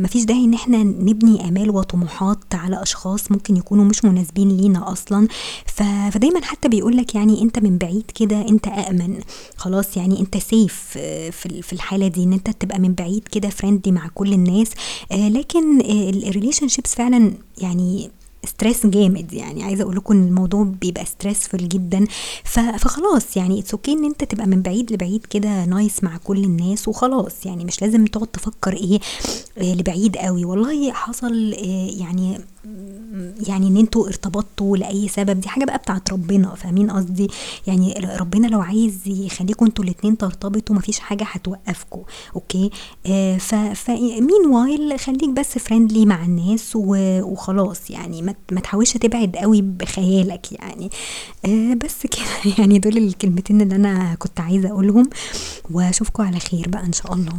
مفيش 0.03 0.23
داعي 0.25 0.43
إن 0.45 0.53
إحنا 0.53 0.83
نبني 0.83 1.47
آمال 1.47 1.69
وطموحات 1.69 2.39
على 2.53 2.81
أشخاص 2.81 3.31
ممكن 3.31 3.57
يكونوا 3.57 3.85
مش 3.85 4.05
مناسبين 4.05 4.57
لينا 4.57 4.91
أصلا. 4.91 5.27
فدايما 5.65 6.41
حتى 6.43 6.67
بيقولك 6.67 7.15
يعني 7.15 7.41
أنت 7.41 7.59
من 7.59 7.77
بعيد 7.77 8.11
كده 8.15 8.47
أنت 8.49 8.67
امن 8.67 9.19
خلاص 9.57 9.97
انت 10.19 10.37
safe 10.37 10.73
في 11.31 11.73
الحالة 11.73 12.07
دي 12.07 12.23
ان 12.23 12.33
انت 12.33 12.49
تبقى 12.49 12.79
من 12.79 12.93
بعيد 12.93 13.27
كده 13.31 13.49
friendly 13.49 13.91
مع 13.91 14.07
كل 14.15 14.33
الناس. 14.33 14.69
لكن 15.11 15.81
ال 16.27 16.67
relationships 16.67 16.95
فعلا 16.95 17.33
يعني 17.57 18.11
stress 18.45 18.85
جامد. 18.85 19.33
يعني 19.33 19.63
عايزة 19.63 19.83
أقول 19.83 19.95
لكم 19.95 20.13
الموضوع 20.13 20.63
بيبقى 20.63 21.05
stressful 21.05 21.55
جدا. 21.63 22.05
فخلاص 22.43 23.37
يعني 23.37 23.59
it's 23.59 23.71
okay 23.71 23.91
إن 23.91 24.05
انت 24.05 24.23
تبقى 24.23 24.47
من 24.47 24.61
بعيد 24.61 24.93
لبعيد 24.93 25.25
كده 25.25 25.65
nice 25.65 26.03
مع 26.03 26.17
كل 26.17 26.43
الناس 26.43 26.87
وخلاص. 26.87 27.45
يعني 27.45 27.65
مش 27.65 27.81
لازم 27.81 28.05
تقعد 28.05 28.27
تفكر 28.27 28.73
إيه 28.73 28.99
لبعيد 29.57 30.17
قوي. 30.17 30.45
والله 30.45 30.91
حصل 30.91 31.53
يعني 31.99 32.39
يعني 33.47 33.67
إن 33.67 33.77
أنتوا 33.77 34.07
ارتبطتوا 34.07 34.77
لأي 34.77 35.07
سبب 35.07 35.39
دي 35.39 35.49
حاجة 35.49 35.65
بقى 35.65 35.77
بتاعت 35.77 36.13
ربنا 36.13 36.55
فاهمين 36.55 36.91
قصدي؟ 36.91 37.27
يعني 37.67 37.93
ربنا 38.19 38.47
لو 38.47 38.61
عايز 38.61 38.99
يخليكم 39.05 39.65
أنتوا 39.65 39.83
الاتنين 39.83 40.17
ترتبطوا 40.17 40.75
مفيش 40.75 40.99
حاجة 40.99 41.23
هتوقفكم 41.31 42.01
okay؟ 42.35 42.69
آه 43.05 43.37
ف 43.37 43.89
meanwhile 43.89 44.99
خليك 44.99 45.29
بس 45.29 45.57
friendly 45.57 46.05
مع 46.05 46.25
الناس 46.25 46.71
وخلاص 46.75 47.89
يعني 47.91 48.21
ما 48.51 48.59
تحاولش 48.63 48.93
تبعد 48.93 49.35
قوي 49.35 49.61
بخيالك 49.61 50.51
يعني. 50.51 50.89
آه 51.45 51.73
بس 51.73 52.01
كده 52.01 52.53
يعني 52.57 52.79
دول 52.79 52.97
الكلمتين 52.97 53.61
اللي 53.61 53.75
أنا 53.75 54.15
كنت 54.15 54.39
عايزة 54.39 54.69
أقولهم 54.69 55.09
واشوفكم 55.71 56.23
على 56.23 56.39
خير 56.39 56.69
بقى 56.69 56.85
إن 56.85 56.93
شاء 56.93 57.13
الله. 57.13 57.33